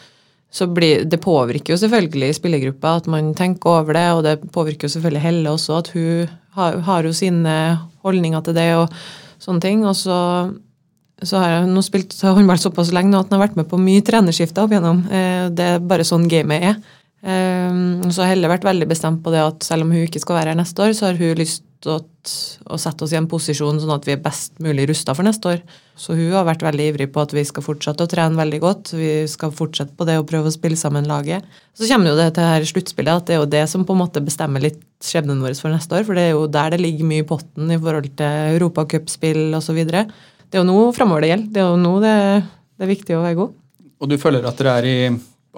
så 0.51 0.67
blir 0.67 1.05
det 1.07 1.21
påvirker 1.23 1.75
jo 1.75 1.79
selvfølgelig 1.79 2.35
spillergruppa 2.41 2.97
at 2.99 3.07
man 3.11 3.33
tenker 3.39 3.71
over 3.71 3.95
det, 3.95 4.07
og 4.17 4.25
det 4.27 4.53
påvirker 4.53 4.89
jo 4.89 4.95
selvfølgelig 4.97 5.23
Helle 5.23 5.53
også, 5.55 5.79
at 5.79 5.91
hun 5.95 6.33
har, 6.59 6.81
har 6.89 7.07
jo 7.07 7.13
sine 7.15 7.55
holdninger 8.03 8.43
til 8.43 8.57
det 8.59 8.67
og 8.75 8.97
sånne 9.39 9.63
ting. 9.63 9.85
Og 9.87 9.95
så, 9.95 10.19
så 11.23 11.39
har 11.39 11.55
jeg 11.55 11.71
nå 11.71 11.85
spilt 11.87 12.17
håndball 12.27 12.59
såpass 12.59 12.91
lenge 12.97 13.13
nå 13.15 13.23
at 13.23 13.31
han 13.31 13.39
har 13.39 13.47
vært 13.47 13.61
med 13.61 13.71
på 13.71 13.79
mye 13.79 14.03
trenerskifter 14.03 14.67
opp 14.67 14.75
igjennom. 14.75 15.05
Eh, 15.07 15.47
Det 15.55 15.69
er 15.77 15.87
bare 15.93 16.07
sånn 16.09 16.27
gamet 16.31 16.67
er. 16.73 16.81
Eh, 17.23 18.11
Så 18.11 18.25
har 18.25 18.35
Helle 18.35 18.51
vært 18.51 18.67
veldig 18.67 18.91
bestemt 18.91 19.23
på 19.23 19.31
det 19.31 19.45
at 19.47 19.63
selv 19.63 19.87
om 19.87 19.95
hun 19.95 20.03
ikke 20.03 20.23
skal 20.23 20.41
være 20.41 20.55
her 20.55 20.63
neste 20.65 20.83
år, 20.83 20.97
så 20.99 21.13
har 21.13 21.21
hun 21.21 21.39
lyst 21.39 21.63
å, 21.89 21.97
å 22.69 22.79
sette 22.81 23.07
oss 23.07 23.15
i 23.15 23.19
en 23.19 23.29
posisjon 23.31 23.79
sånn 23.81 23.95
at 23.95 24.05
vi 24.09 24.13
er 24.13 24.21
best 24.21 24.59
mulig 24.61 24.89
rusta 24.91 25.15
for 25.17 25.25
neste 25.25 25.55
år. 25.55 25.63
Så 26.01 26.17
hun 26.17 26.35
har 26.35 26.47
vært 26.49 26.65
veldig 26.65 26.89
ivrig 26.93 27.07
på 27.13 27.23
at 27.23 27.33
vi 27.37 27.45
skal 27.49 27.65
fortsette 27.65 28.05
å 28.05 28.11
trene 28.11 28.39
veldig 28.39 28.61
godt. 28.61 28.93
Vi 28.97 29.11
skal 29.31 29.53
fortsette 29.57 29.97
på 29.97 30.07
det 30.09 30.19
og 30.21 30.27
prøve 30.29 30.49
å 30.49 30.55
spille 30.55 30.79
sammen 30.81 31.09
laget. 31.09 31.47
Så 31.77 31.89
kommer 31.91 32.13
jo 32.13 32.19
det 32.19 32.31
til 32.37 32.49
her 32.49 32.67
sluttspillet 32.69 33.23
at 33.23 33.29
det 33.29 33.37
er 33.37 33.43
jo 33.43 33.51
det 33.53 33.65
som 33.73 33.85
på 33.89 33.97
en 33.97 34.03
måte 34.03 34.25
bestemmer 34.25 34.65
litt 34.65 34.81
skjebnen 35.05 35.41
vår 35.45 35.57
for 35.61 35.73
neste 35.73 35.97
år. 35.97 36.07
For 36.09 36.17
det 36.17 36.29
er 36.29 36.35
jo 36.35 36.47
der 36.53 36.75
det 36.75 36.83
ligger 36.83 37.09
mye 37.09 37.25
i 37.25 37.29
potten 37.29 37.73
i 37.73 37.81
forhold 37.81 38.13
til 38.21 38.55
europacupspill 38.57 39.59
osv. 39.61 39.83
Det 39.91 40.05
er 40.57 40.63
jo 40.63 40.69
nå 40.69 40.79
framover 40.97 41.25
det 41.25 41.35
gjelder. 41.35 41.53
Det 41.53 41.65
er 41.65 41.69
jo 41.69 41.83
nå 41.85 41.95
det, 42.05 42.17
det 42.77 42.87
er 42.87 42.95
viktig 42.95 43.19
å 43.19 43.25
være 43.27 43.41
god. 43.43 43.61
Og 44.01 44.09
du 44.09 44.17
føler 44.21 44.49
at 44.49 44.61
dere 44.61 44.79
er 44.81 44.89
i 44.89 44.99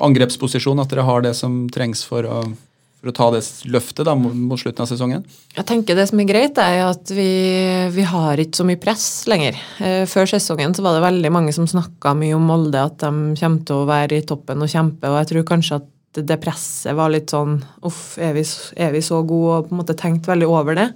angrepsposisjon, 0.03 0.81
at 0.83 0.91
dere 0.91 1.07
har 1.07 1.23
det 1.25 1.35
som 1.39 1.67
trengs 1.73 2.03
for 2.09 2.27
å, 2.27 2.43
for 3.03 3.11
å 3.11 3.15
ta 3.17 3.27
det 3.35 3.43
løftet 3.75 4.07
da, 4.07 4.15
mot, 4.15 4.55
slutten 4.61 4.85
av 4.85 4.89
sesongen? 4.89 5.25
Jeg 5.57 5.67
tenker 5.67 5.99
Det 5.99 6.07
som 6.07 6.21
er 6.23 6.29
greit, 6.29 6.59
er 6.63 6.85
at 6.87 7.11
vi, 7.11 7.31
vi 7.91 8.05
har 8.07 8.39
ikke 8.39 8.61
så 8.61 8.67
mye 8.69 8.81
press 8.81 9.07
lenger. 9.31 9.59
Eh, 9.83 10.05
Før 10.07 10.31
sesongen 10.31 10.77
så 10.77 10.85
var 10.87 10.95
det 10.97 11.03
veldig 11.09 11.33
mange 11.35 11.55
som 11.57 11.67
snakka 11.67 12.15
mye 12.19 12.37
om 12.39 12.47
Molde, 12.47 12.79
at 12.79 13.03
de 13.03 13.11
kommer 13.41 13.67
til 13.67 13.83
å 13.83 13.89
være 13.91 14.21
i 14.21 14.27
toppen 14.29 14.63
og 14.63 14.71
kjempe. 14.71 15.11
og 15.11 15.19
Jeg 15.19 15.33
tror 15.33 15.49
kanskje 15.51 15.81
at 15.83 15.91
det 16.23 16.39
presset 16.43 16.95
var 16.95 17.11
litt 17.11 17.33
sånn 17.33 17.57
Uff, 17.89 18.19
er 18.21 18.37
vi, 18.37 18.45
er 18.77 18.93
vi 18.95 19.03
så 19.03 19.23
gode? 19.27 19.59
Og 19.59 19.67
på 19.67 19.75
en 19.75 19.83
måte 19.83 19.99
tenkt 19.99 20.29
veldig 20.31 20.51
over 20.53 20.79
det. 20.79 20.89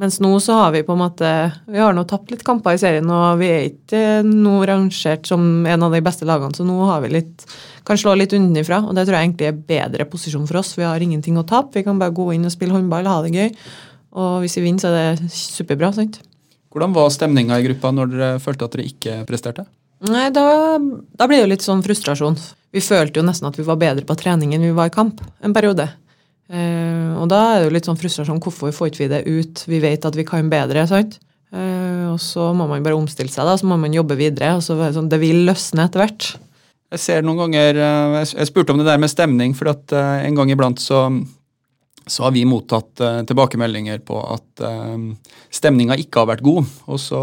Mens 0.00 0.16
nå 0.22 0.30
så 0.40 0.54
har 0.56 0.70
vi 0.72 0.80
på 0.86 0.94
en 0.96 1.02
måte 1.02 1.30
Vi 1.68 1.80
har 1.80 1.92
nå 1.92 2.06
tapt 2.08 2.30
litt 2.32 2.44
kamper 2.46 2.76
i 2.76 2.80
serien, 2.80 3.08
og 3.12 3.40
vi 3.42 3.50
er 3.52 3.66
ikke 3.68 4.22
nå 4.24 4.54
rangert 4.68 5.28
som 5.28 5.66
en 5.68 5.84
av 5.84 5.92
de 5.92 6.00
beste 6.04 6.28
lagene, 6.28 6.56
så 6.56 6.64
nå 6.64 6.78
har 6.88 7.02
vi 7.04 7.12
litt 7.18 7.44
kan 7.84 7.98
slå 7.98 8.14
litt 8.16 8.32
underfra, 8.36 8.82
og 8.86 8.94
det 8.96 9.06
tror 9.06 9.18
jeg 9.18 9.28
egentlig 9.28 9.48
er 9.48 9.60
bedre 9.66 10.06
posisjon 10.08 10.46
for 10.48 10.60
oss. 10.60 10.72
Vi 10.78 10.86
har 10.86 11.00
ingenting 11.02 11.38
å 11.40 11.46
tape, 11.48 11.74
vi 11.78 11.84
kan 11.84 11.98
bare 12.00 12.14
gå 12.14 12.28
inn 12.36 12.46
og 12.46 12.52
spille 12.54 12.76
håndball, 12.76 13.08
ha 13.08 13.20
det 13.24 13.32
gøy. 13.34 13.48
Og 14.20 14.44
hvis 14.44 14.56
vi 14.58 14.64
vinner, 14.66 14.82
så 14.82 14.92
er 14.94 15.18
det 15.18 15.30
superbra. 15.34 15.92
sant? 15.96 16.20
Hvordan 16.70 16.94
var 16.94 17.10
stemninga 17.10 17.58
i 17.58 17.66
gruppa 17.66 17.90
når 17.94 18.12
dere 18.12 18.30
følte 18.42 18.68
at 18.68 18.76
dere 18.76 18.86
ikke 18.86 19.16
presterte? 19.26 19.66
Nei, 20.06 20.28
da, 20.32 20.78
da 20.78 21.26
blir 21.28 21.40
det 21.40 21.44
jo 21.44 21.52
litt 21.54 21.66
sånn 21.66 21.82
frustrasjon. 21.84 22.38
Vi 22.70 22.82
følte 22.84 23.20
jo 23.20 23.26
nesten 23.26 23.48
at 23.50 23.58
vi 23.58 23.66
var 23.66 23.80
bedre 23.80 24.06
på 24.06 24.16
trening 24.16 24.54
enn 24.54 24.68
vi 24.68 24.76
var 24.76 24.88
i 24.88 24.94
kamp 24.94 25.20
en 25.42 25.56
periode. 25.56 25.88
Eh, 26.50 27.10
og 27.14 27.28
da 27.30 27.40
er 27.52 27.60
det 27.60 27.68
jo 27.68 27.74
litt 27.76 27.88
sånn 27.88 27.98
frustrasjon. 27.98 28.42
Hvorfor 28.42 28.74
får 28.74 28.90
ikke 28.90 29.04
vi 29.04 29.10
det 29.12 29.24
ut? 29.28 29.64
Vi 29.70 29.80
vet 29.82 30.06
at 30.06 30.16
vi 30.18 30.26
kan 30.26 30.50
bedre. 30.50 30.86
sant? 30.90 31.18
Eh, 31.54 32.06
og 32.10 32.18
så 32.22 32.50
må 32.54 32.66
man 32.70 32.82
bare 32.82 32.98
omstille 32.98 33.30
seg, 33.30 33.46
da, 33.46 33.56
så 33.56 33.66
må 33.66 33.78
man 33.78 33.94
jobbe 33.94 34.18
videre. 34.18 34.56
og 34.56 34.62
så 34.62 34.78
sånn, 34.92 35.08
Det 35.08 35.20
vil 35.20 35.46
løsne 35.46 35.86
etter 35.86 36.02
hvert. 36.02 36.36
Jeg 36.90 36.98
ser 36.98 37.22
noen 37.22 37.38
ganger, 37.38 37.76
eh, 37.76 38.24
jeg 38.24 38.50
spurte 38.50 38.70
om 38.70 38.78
det 38.78 38.86
der 38.86 38.98
med 38.98 39.10
stemning, 39.10 39.54
for 39.54 39.70
at 39.70 39.92
en 39.92 40.34
gang 40.34 40.50
iblant 40.50 40.78
så, 40.78 41.06
så 42.06 42.24
har 42.24 42.32
vi 42.32 42.44
mottatt 42.44 42.98
tilbakemeldinger 43.26 44.00
på 44.02 44.18
at 44.18 44.64
stemninga 45.54 45.94
ikke 45.94 46.18
har 46.18 46.26
vært 46.26 46.42
god. 46.42 46.66
Og 46.88 46.98
så 46.98 47.20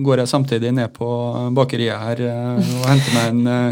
går 0.00 0.24
jeg 0.24 0.32
samtidig 0.32 0.72
ned 0.72 0.94
på 0.94 1.52
bakeriet 1.52 2.00
her 2.00 2.24
og 2.24 2.88
henter 2.88 3.12
meg 3.12 3.28
en 3.28 3.68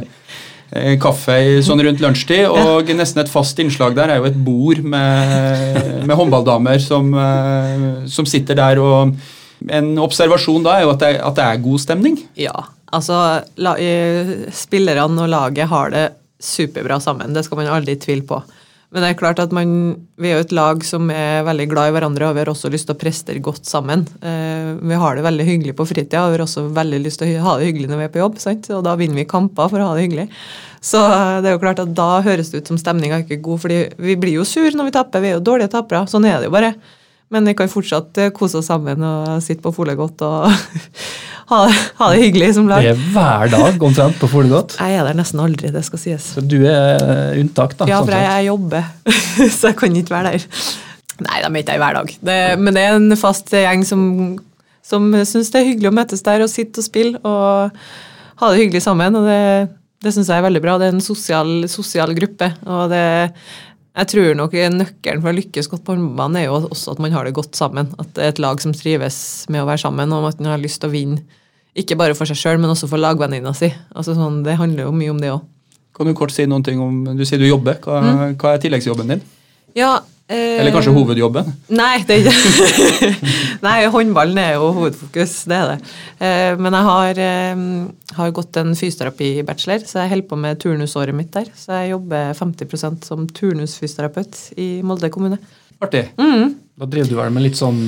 kaffe 1.00 1.38
sånn 1.64 1.80
rundt 1.84 2.02
lunsjtid, 2.02 2.44
og 2.50 2.90
nesten 2.92 3.22
et 3.22 3.32
fast 3.32 3.58
innslag 3.62 3.94
der 3.96 4.12
er 4.12 4.20
jo 4.20 4.28
et 4.28 4.36
bord 4.36 4.82
med, 4.84 6.04
med 6.04 6.16
håndballdamer 6.18 6.80
som, 6.82 7.08
eh, 7.16 7.86
som 8.10 8.28
sitter 8.28 8.58
der. 8.58 8.80
og 8.82 9.14
En 9.72 9.94
observasjon 9.98 10.66
da 10.66 10.76
er 10.76 10.86
jo 10.86 10.92
at 10.92 11.04
det, 11.04 11.14
at 11.24 11.38
det 11.38 11.46
er 11.46 11.64
god 11.64 11.82
stemning. 11.82 12.20
Ja, 12.38 12.54
altså 12.92 13.40
la, 13.56 13.74
eh, 13.80 14.34
Spillerne 14.52 15.24
og 15.24 15.32
laget 15.32 15.72
har 15.72 15.94
det 15.94 16.06
superbra 16.38 17.00
sammen. 17.02 17.32
Det 17.34 17.44
skal 17.46 17.62
man 17.62 17.72
aldri 17.78 17.96
tvile 17.98 18.26
på. 18.28 18.42
Men 18.88 19.04
det 19.04 19.08
er 19.10 19.18
klart 19.20 19.40
at 19.42 19.52
man, 19.52 19.72
vi 20.16 20.30
er 20.30 20.38
jo 20.38 20.44
et 20.46 20.52
lag 20.56 20.80
som 20.86 21.10
er 21.12 21.42
veldig 21.44 21.66
glad 21.68 21.90
i 21.90 21.92
hverandre, 21.92 22.30
og 22.30 22.36
vi 22.38 22.40
har 22.40 22.48
også 22.48 22.70
lyst 22.72 22.88
til 22.88 22.96
å 22.96 23.00
prestere 23.00 23.42
godt 23.44 23.68
sammen. 23.68 24.06
Eh, 24.24 24.70
vi 24.80 25.00
har 25.02 25.18
det 25.18 25.26
veldig 25.26 25.44
hyggelig 25.44 25.74
på 25.76 25.84
fritida, 25.90 26.22
og 26.24 26.32
vi 26.32 26.38
har 26.38 26.44
også 26.46 26.64
veldig 26.72 27.02
lyst 27.04 27.20
til 27.20 27.34
å 27.36 27.42
ha 27.44 27.58
det 27.58 27.68
hyggelig 27.68 27.90
når 27.90 28.00
vi 28.00 28.06
er 28.06 28.14
på 28.14 28.22
jobb. 28.22 28.38
Sant? 28.40 28.70
Og 28.72 28.80
da 28.86 28.94
vinner 28.96 29.20
vi 29.20 29.26
kamper 29.28 29.68
for 29.68 29.84
å 29.84 29.90
ha 29.90 29.98
det 29.98 30.06
hyggelig. 30.06 30.24
Så 30.80 31.02
eh, 31.04 31.34
det 31.44 31.50
er 31.50 31.58
jo 31.58 31.62
klart 31.66 31.82
at 31.84 31.92
da 32.00 32.08
høres 32.24 32.48
det 32.54 32.62
ut 32.62 32.72
som 32.72 32.80
stemninga 32.80 33.20
ikke 33.26 33.36
er 33.36 33.44
god, 33.44 33.60
fordi 33.66 33.82
vi 34.08 34.16
blir 34.24 34.38
jo 34.38 34.48
sur 34.48 34.72
når 34.72 34.88
vi 34.88 34.96
tapper. 34.96 35.24
Vi 35.24 35.34
er 35.34 35.36
jo 35.36 35.44
dårlige 35.50 35.74
tapere. 35.76 36.06
Sånn 36.08 36.24
er 36.30 36.40
det 36.40 36.48
jo 36.48 36.56
bare. 36.56 36.72
Men 37.28 37.44
vi 37.44 37.58
kan 37.60 37.68
fortsatt 37.68 38.22
eh, 38.24 38.32
kose 38.32 38.62
oss 38.62 38.72
sammen 38.72 39.04
og 39.04 39.44
sitte 39.44 39.60
på 39.68 39.74
Folegodt 39.76 40.24
og 40.24 40.48
ha, 41.48 41.60
ha 42.00 42.08
det 42.12 42.20
hyggelig 42.26 42.50
som 42.58 42.68
lag. 42.68 42.84
Det 42.84 42.92
er 42.92 43.06
hver 43.14 43.52
dag 43.52 43.86
omtrent 43.88 44.18
på 44.20 44.28
Folegodt. 44.30 44.76
Jeg 44.80 44.98
er 44.98 45.06
der 45.08 45.16
nesten 45.16 45.40
aldri, 45.42 45.70
det 45.72 45.84
skal 45.86 46.02
sies. 46.02 46.26
Så 46.36 46.44
du 46.44 46.58
er 46.68 47.38
unntak, 47.40 47.76
da. 47.78 47.88
Ja, 47.88 48.02
sånn 48.02 48.10
for 48.10 48.18
jeg, 48.18 48.28
jeg 48.28 48.50
jobber, 48.50 48.90
så 49.58 49.72
jeg 49.72 49.78
kan 49.80 49.96
ikke 50.02 50.16
være 50.16 50.34
der. 50.34 50.50
Nei, 51.24 51.40
de 51.40 51.48
er 51.48 51.56
ikke 51.62 51.70
der 51.72 51.80
hver 51.82 51.98
dag. 51.98 52.12
Det, 52.30 52.36
men 52.60 52.76
det 52.76 52.84
er 52.84 52.98
en 52.98 53.16
fast 53.18 53.50
gjeng 53.54 53.86
som, 53.88 54.02
som 54.86 55.08
syns 55.24 55.50
det 55.54 55.62
er 55.62 55.70
hyggelig 55.72 55.90
å 55.90 55.96
møtes 55.98 56.22
der 56.26 56.44
og 56.44 56.52
sitte 56.52 56.82
og 56.82 56.86
spille 56.86 57.22
og 57.26 57.80
ha 58.38 58.52
det 58.52 58.60
hyggelig 58.60 58.84
sammen. 58.84 59.16
og 59.18 59.26
Det, 59.26 59.40
det 60.04 60.14
syns 60.14 60.30
jeg 60.30 60.38
er 60.38 60.46
veldig 60.46 60.62
bra. 60.62 60.76
Det 60.78 60.90
er 60.90 60.94
en 60.94 61.02
sosial, 61.02 61.64
sosial 61.72 62.14
gruppe. 62.14 62.52
og 62.68 62.92
det 62.92 63.02
jeg 63.98 64.10
tror 64.12 64.36
nok 64.38 64.54
Nøkkelen 64.74 65.22
for 65.24 65.32
å 65.32 65.36
lykkes 65.36 65.68
godt 65.72 65.84
på 65.86 65.96
håndballbanen 65.96 66.40
er 66.40 66.46
jo 66.46 66.58
også 66.68 66.94
at 66.94 67.02
man 67.02 67.14
har 67.16 67.26
det 67.26 67.34
godt 67.34 67.58
sammen. 67.58 67.90
At 67.98 68.12
det 68.14 68.24
er 68.24 68.32
et 68.34 68.42
lag 68.42 68.60
som 68.62 68.74
trives 68.76 69.18
med 69.50 69.64
å 69.64 69.68
være 69.68 69.82
sammen, 69.82 70.12
og 70.14 70.28
at 70.30 70.42
man 70.42 70.52
har 70.54 70.62
lyst 70.62 70.82
til 70.82 70.90
å 70.90 70.94
vinne. 70.94 71.24
Ikke 71.78 71.98
bare 71.98 72.14
for 72.18 72.30
seg 72.30 72.38
sjøl, 72.38 72.60
men 72.62 72.70
også 72.72 72.88
for 72.90 73.00
lagvenninna 73.02 73.52
si. 73.54 73.70
Altså 73.94 74.14
sånn, 74.18 74.42
det 74.46 74.58
handler 74.58 74.86
jo 74.86 74.94
mye 74.94 75.14
om 75.14 75.22
det 75.22 75.32
òg. 75.34 75.42
Kan 75.98 76.06
du 76.06 76.14
kort 76.14 76.30
si 76.30 76.46
noen 76.46 76.62
ting 76.62 76.78
om 76.78 77.00
Du 77.18 77.24
sier 77.26 77.40
du 77.42 77.48
jobber. 77.48 77.80
Hva, 77.82 78.30
hva 78.38 78.54
er 78.54 78.62
tilleggsjobben 78.62 79.10
din? 79.10 79.22
Ja, 79.78 79.96
Eller 80.28 80.74
kanskje 80.74 80.92
hovedjobben? 80.92 81.46
Nei, 81.72 82.02
det 82.04 82.18
er 82.18 82.26
ikke 82.28 83.10
Nei, 83.66 83.76
håndballen 83.88 84.40
er 84.42 84.58
jo 84.58 84.68
hovedfokus, 84.76 85.38
det 85.48 85.56
er 85.56 85.70
det. 85.72 85.78
Eh, 86.20 86.52
Men 86.60 86.76
jeg 86.76 86.88
har, 86.90 87.20
eh, 87.24 87.62
har 88.18 88.34
gått 88.36 88.60
en 88.60 88.74
fysioterapi-bachelor, 88.76 89.86
så 89.88 90.02
jeg 90.02 90.12
holder 90.12 90.28
på 90.28 90.40
med 90.44 90.60
turnusåret 90.60 91.16
mitt 91.16 91.32
der. 91.32 91.48
Så 91.56 91.72
jeg 91.80 91.94
jobber 91.94 92.36
50% 92.36 93.08
som 93.08 93.24
turnusfysioterapeut 93.40 94.38
i 94.60 94.68
Molde 94.84 95.08
kommune. 95.14 95.40
Artig. 95.80 96.10
Da 96.18 96.86
driver 96.86 97.08
du 97.08 97.16
vel 97.22 97.32
med 97.34 97.46
litt 97.48 97.58
sånn 97.58 97.80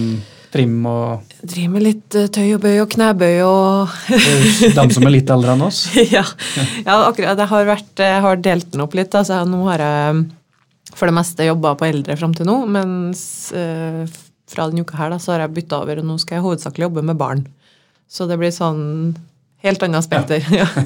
trim 0.50 0.80
og 0.88 1.28
driver 1.46 1.72
med 1.76 1.84
litt 1.84 2.16
eh, 2.18 2.26
tøy 2.32 2.48
og 2.56 2.64
bøy 2.64 2.80
og 2.82 2.90
knebøy 2.90 3.36
og 3.46 3.92
De 4.80 4.84
som 4.96 5.06
er 5.06 5.14
litt 5.14 5.30
eldre 5.30 5.54
enn 5.54 5.68
oss. 5.68 5.84
ja. 6.16 6.24
ja, 6.86 6.96
akkurat. 7.04 7.38
Jeg 7.38 7.50
har, 7.52 7.68
vært, 7.68 7.92
jeg 8.02 8.24
har 8.26 8.44
delt 8.48 8.70
den 8.72 8.84
opp 8.86 8.96
litt. 8.98 9.14
Altså, 9.14 9.42
nå 9.46 9.62
har 9.68 9.84
jeg 9.84 10.24
for 10.94 11.10
det 11.10 11.16
meste 11.16 11.46
jobba 11.46 11.74
på 11.78 11.88
eldre 11.88 12.16
fram 12.18 12.34
til 12.36 12.48
nå, 12.48 12.58
mens 12.70 13.22
eh, 13.56 14.04
fra 14.50 14.68
denne 14.68 14.84
uka 14.84 14.98
her 14.98 15.12
da, 15.14 15.20
så 15.22 15.34
har 15.34 15.44
jeg 15.44 15.56
bytta 15.60 15.82
over, 15.84 16.02
og 16.02 16.08
nå 16.08 16.18
skal 16.20 16.38
jeg 16.38 16.46
hovedsakelig 16.46 16.88
jobbe 16.88 17.06
med 17.06 17.20
barn. 17.20 17.44
Så 18.10 18.26
det 18.26 18.40
blir 18.40 18.52
sånn 18.54 18.82
helt 19.64 19.82
annet 19.86 20.02
aspekter. 20.02 20.44
Ja. 20.54 20.68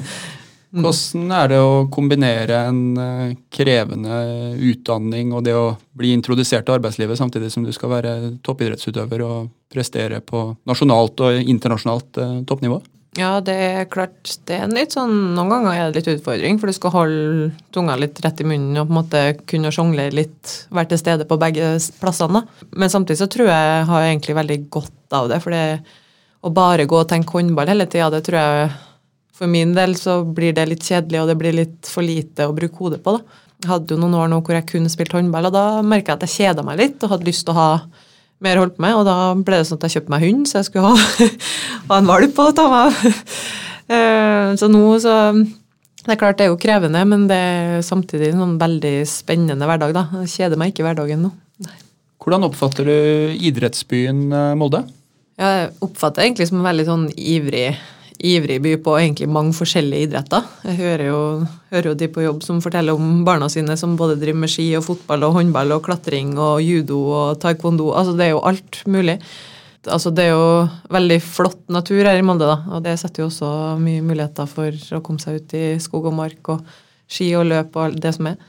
Hvordan 0.75 1.29
er 1.31 1.51
det 1.53 1.59
å 1.63 1.85
kombinere 1.93 2.57
en 2.67 2.79
eh, 2.99 3.35
krevende 3.53 4.17
utdanning 4.59 5.31
og 5.31 5.45
det 5.45 5.53
å 5.55 5.77
bli 5.95 6.11
introdusert 6.11 6.65
til 6.67 6.75
arbeidslivet 6.75 7.19
samtidig 7.19 7.51
som 7.53 7.63
du 7.63 7.71
skal 7.75 7.93
være 7.93 8.15
toppidrettsutøver 8.43 9.23
og 9.23 9.53
prestere 9.71 10.19
på 10.25 10.49
nasjonalt 10.67 11.23
og 11.23 11.39
internasjonalt 11.53 12.19
eh, 12.19 12.35
toppnivå? 12.49 12.81
Ja, 13.15 13.37
det 13.39 13.53
er 13.55 13.85
klart 13.91 14.33
det 14.49 14.57
er 14.59 14.71
litt 14.75 14.95
sånn, 14.95 15.13
Noen 15.37 15.51
ganger 15.51 15.75
er 15.75 15.91
det 15.91 16.01
litt 16.01 16.17
utfordring, 16.17 16.57
for 16.59 16.67
du 16.67 16.75
skal 16.75 16.93
holde 16.93 17.49
tunga 17.75 17.95
litt 17.99 18.19
rett 18.23 18.41
i 18.43 18.47
munnen 18.47 18.81
og 18.81 18.89
på 18.89 18.91
en 18.91 18.99
måte 18.99 19.21
kunne 19.47 19.71
sjonglere 19.71 20.15
litt, 20.15 20.55
være 20.75 20.91
til 20.91 20.99
stede 20.99 21.27
på 21.29 21.37
begge 21.39 21.75
plassene. 22.01 22.43
Men 22.75 22.91
samtidig 22.91 23.21
så 23.21 23.29
tror 23.31 23.47
jeg 23.47 23.69
jeg 23.71 23.85
har 23.91 24.07
egentlig 24.09 24.35
veldig 24.41 24.59
godt 24.75 25.15
av 25.15 25.29
det. 25.31 25.39
for 25.43 25.55
det 25.55 25.63
å 26.45 26.51
bare 26.53 26.85
gå 26.85 26.97
og 26.99 27.07
tenke 27.09 27.37
håndball 27.37 27.71
hele 27.71 27.87
tida, 27.89 28.11
det 28.13 28.25
tror 28.27 28.41
jeg 28.41 28.75
For 29.35 29.51
min 29.51 29.73
del 29.75 29.97
så 29.99 30.21
blir 30.23 30.53
det 30.55 30.63
litt 30.69 30.85
kjedelig, 30.87 31.19
og 31.19 31.27
det 31.27 31.35
blir 31.35 31.51
litt 31.51 31.89
for 31.91 32.07
lite 32.07 32.45
å 32.47 32.53
bruke 32.55 32.77
hodet 32.79 33.01
på. 33.03 33.17
da. 33.17 33.41
Jeg 33.59 33.67
hadde 33.67 33.91
jo 33.91 33.99
noen 33.99 34.15
år 34.15 34.29
nå 34.31 34.37
hvor 34.39 34.55
jeg 34.55 34.67
kun 34.69 34.87
spilte 34.87 35.17
håndball, 35.17 35.49
og 35.49 35.55
da 35.55 35.81
merka 35.83 36.13
jeg 36.13 36.15
at 36.15 36.23
jeg 36.23 36.35
kjeda 36.35 36.63
meg 36.63 36.79
litt 36.79 37.03
og 37.03 37.11
hadde 37.11 37.27
lyst 37.27 37.43
til 37.43 37.51
å 37.51 37.57
ha 37.59 37.69
mer 38.45 38.61
holdt 38.61 38.77
på 38.77 38.85
med, 38.85 38.95
og 38.95 39.05
da 39.07 39.15
ble 39.35 39.59
det 39.59 39.67
sånn 39.67 39.79
at 39.81 39.87
jeg 39.89 39.97
kjøpte 39.97 40.13
meg 40.13 40.25
hund, 40.25 40.47
så 40.49 40.59
jeg 40.61 40.69
skulle 40.69 40.93
ha, 40.93 41.29
ha 41.91 41.99
en 41.99 42.09
valp 42.09 42.41
å 42.41 42.49
ta 42.55 42.67
meg 42.71 42.81
av. 42.89 43.21
Eh, 43.85 44.55
Så 44.57 44.65
nå 44.65 44.79
så 44.97 45.11
Det 45.35 46.15
er 46.15 46.17
klart 46.17 46.39
det 46.39 46.47
er 46.47 46.49
jo 46.49 46.57
krevende, 46.57 47.03
men 47.05 47.27
det 47.29 47.35
er 47.37 47.83
samtidig 47.85 48.31
en 48.31 48.39
sånn 48.41 48.55
veldig 48.57 48.93
spennende 49.05 49.67
hverdag, 49.69 49.93
da. 49.93 50.07
Jeg 50.23 50.31
kjeder 50.31 50.57
meg 50.57 50.71
ikke 50.71 50.81
i 50.81 50.87
hverdagen 50.87 51.21
nå. 51.27 51.29
Hvordan 52.17 52.47
oppfatter 52.47 52.87
du 52.89 53.35
idrettsbyen 53.45 54.23
eh, 54.33 54.55
Molde? 54.57 54.81
Jeg 55.37 55.69
oppfatter 55.85 56.23
det 56.23 56.25
egentlig 56.31 56.47
som 56.49 56.63
en 56.63 56.65
veldig 56.65 56.87
sånn 56.87 57.05
ivrig, 57.13 57.75
ivrig 58.19 58.59
by 58.63 58.75
på 58.83 58.93
egentlig 58.99 59.27
mange 59.31 59.55
forskjellige 59.57 60.09
idretter. 60.09 60.45
Jeg 60.67 60.77
hører 60.79 61.03
jo, 61.09 61.19
hører 61.73 61.89
jo 61.91 61.97
de 61.99 62.09
på 62.11 62.23
jobb 62.23 62.45
som 62.45 62.61
forteller 62.63 62.95
om 62.95 63.23
barna 63.27 63.49
sine 63.51 63.75
som 63.79 63.97
både 63.99 64.17
driver 64.21 64.43
med 64.43 64.51
ski 64.51 64.69
og 64.79 64.85
fotball 64.87 65.27
og 65.27 65.35
håndball 65.39 65.75
og 65.75 65.83
klatring 65.87 66.35
og 66.39 66.61
judo 66.63 67.01
og 67.09 67.41
taekwondo. 67.43 67.91
Altså 67.97 68.15
det 68.17 68.27
er 68.27 68.33
jo 68.35 68.43
alt 68.47 68.81
mulig. 68.87 69.17
Altså 69.85 70.11
det 70.15 70.27
er 70.27 70.33
jo 70.33 70.47
veldig 70.93 71.19
flott 71.21 71.61
natur 71.69 72.01
her 72.07 72.17
i 72.17 72.25
Molde, 72.25 72.47
da, 72.49 72.57
og 72.73 72.85
det 72.85 72.95
setter 72.97 73.23
jo 73.23 73.29
også 73.29 73.49
mye 73.81 74.01
muligheter 74.05 74.49
for 74.49 74.97
å 74.97 75.01
komme 75.05 75.21
seg 75.21 75.41
ut 75.41 75.57
i 75.57 75.65
skog 75.81 76.09
og 76.09 76.15
mark 76.17 76.53
og 76.55 76.63
ski 77.11 77.29
og 77.37 77.45
løp 77.51 77.77
og 77.77 77.99
det 78.01 78.15
som 78.17 78.31
er. 78.31 78.39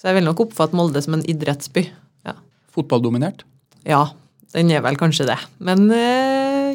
Så 0.00 0.08
jeg 0.10 0.18
vil 0.18 0.28
nok 0.28 0.46
oppfatte 0.46 0.76
Molde 0.76 1.02
som 1.04 1.18
en 1.18 1.26
idrettsby. 1.28 1.84
Ja. 2.28 2.36
Fotballdominert? 2.72 3.44
Ja, 3.88 4.06
den 4.56 4.72
er 4.72 4.82
vel 4.84 4.96
kanskje 5.00 5.28
det. 5.28 5.36
Men 5.60 5.86
eh, 5.92 6.25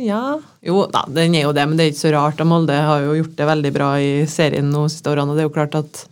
ja 0.01 0.39
Jo 0.65 0.85
da, 0.91 1.03
den 1.09 1.35
er 1.37 1.45
jo 1.47 1.53
det, 1.55 1.65
men 1.69 1.77
det 1.77 1.85
er 1.85 1.93
ikke 1.93 2.03
så 2.03 2.13
rart. 2.15 2.41
Og 2.43 2.49
Molde 2.49 2.75
har 2.75 3.05
jo 3.05 3.17
gjort 3.19 3.37
det 3.37 3.47
veldig 3.49 3.71
bra 3.75 3.91
i 4.01 4.11
serien 4.29 4.71
nå 4.73 4.87
siste 4.91 5.11
årene. 5.11 5.31
Og 5.31 5.37
det 5.37 5.45
er 5.45 5.49
jo 5.49 5.55
klart 5.55 5.77
at 5.79 6.03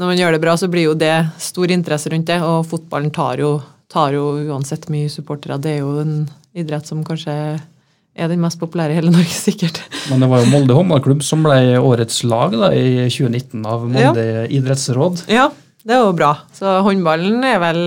når 0.00 0.12
man 0.12 0.20
gjør 0.20 0.32
det 0.36 0.40
bra, 0.40 0.54
så 0.56 0.68
blir 0.72 0.86
jo 0.88 0.96
det 0.96 1.14
stor 1.42 1.72
interesse 1.72 2.12
rundt 2.12 2.30
det. 2.30 2.38
Og 2.44 2.64
fotballen 2.68 3.12
tar 3.12 3.42
jo, 3.42 3.58
tar 3.92 4.14
jo 4.16 4.30
uansett 4.48 4.88
mye 4.92 5.10
supportere. 5.12 5.58
Det 5.60 5.74
er 5.76 5.82
jo 5.82 5.98
en 6.00 6.14
idrett 6.56 6.88
som 6.88 7.02
kanskje 7.04 7.34
er 8.20 8.30
den 8.30 8.40
mest 8.42 8.58
populære 8.60 8.94
i 8.94 8.98
hele 8.98 9.12
Norge, 9.12 9.34
sikkert. 9.48 9.82
Men 10.10 10.24
det 10.24 10.30
var 10.32 10.44
jo 10.44 10.52
Molde 10.52 10.76
håndballklubb 10.76 11.24
som 11.26 11.44
ble 11.46 11.76
årets 11.78 12.22
lag 12.28 12.56
da, 12.56 12.72
i 12.74 13.08
2019 13.08 13.66
av 13.68 13.84
Molde 13.90 14.24
idrettsråd. 14.56 15.26
Ja, 15.30 15.50
det 15.84 15.96
er 15.96 16.02
jo 16.04 16.16
bra. 16.16 16.32
Så 16.56 16.80
håndballen 16.84 17.44
er 17.46 17.60
vel 17.62 17.78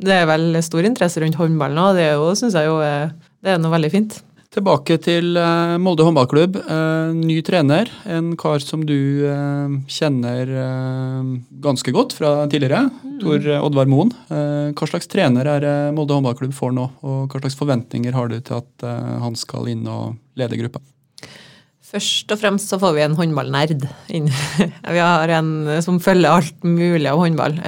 Det 0.00 0.14
er 0.14 0.28
vel 0.28 0.56
stor 0.64 0.86
interesse 0.88 1.20
rundt 1.20 1.36
håndballen 1.40 1.82
òg. 1.82 1.98
Det 1.98 2.06
er 2.10 2.14
jo, 2.20 2.30
syns 2.38 2.56
jeg 2.56 2.68
jo 2.68 2.78
er, 2.84 3.10
det 3.44 3.56
er 3.56 3.60
noe 3.60 3.74
veldig 3.74 3.92
fint. 3.92 4.20
Tilbake 4.56 4.94
til 5.04 5.36
eh, 5.36 5.74
Molde 5.84 6.04
håndballklubb. 6.06 6.54
Eh, 6.56 7.10
ny 7.12 7.34
trener, 7.44 7.90
en 8.08 8.30
kar 8.40 8.62
som 8.64 8.86
du 8.88 9.26
eh, 9.28 9.74
kjenner 9.92 10.48
ganske 11.60 11.92
godt 11.92 12.14
fra 12.16 12.30
tidligere. 12.48 12.86
Tor 13.20 13.44
Oddvar 13.58 13.90
Moen. 13.90 14.14
Hva 14.30 14.88
slags 14.88 15.10
trener 15.12 15.48
er 15.58 15.66
Molde 15.92 16.16
håndballklubb 16.16 16.54
får 16.56 16.72
nå, 16.72 16.86
og 17.04 17.34
hva 17.34 17.42
slags 17.42 17.58
forventninger 17.58 18.16
har 18.16 18.30
du 18.32 18.38
til 18.40 18.62
at 18.62 18.86
han 19.20 19.36
skal 19.36 19.68
inn 19.72 19.84
og 19.92 20.16
lede 20.40 20.56
gruppa? 20.60 20.80
Først 21.86 22.32
og 22.32 22.40
fremst 22.40 22.72
så 22.72 22.80
får 22.80 22.96
vi 22.96 23.04
en 23.04 23.18
håndballnerd 23.18 23.84
inn. 24.16 24.30
Vi 24.96 25.02
har 25.02 25.32
en 25.36 25.52
som 25.84 26.00
følger 26.02 26.32
alt 26.32 26.64
mulig 26.64 27.06
av 27.12 27.20
håndball. 27.20 27.60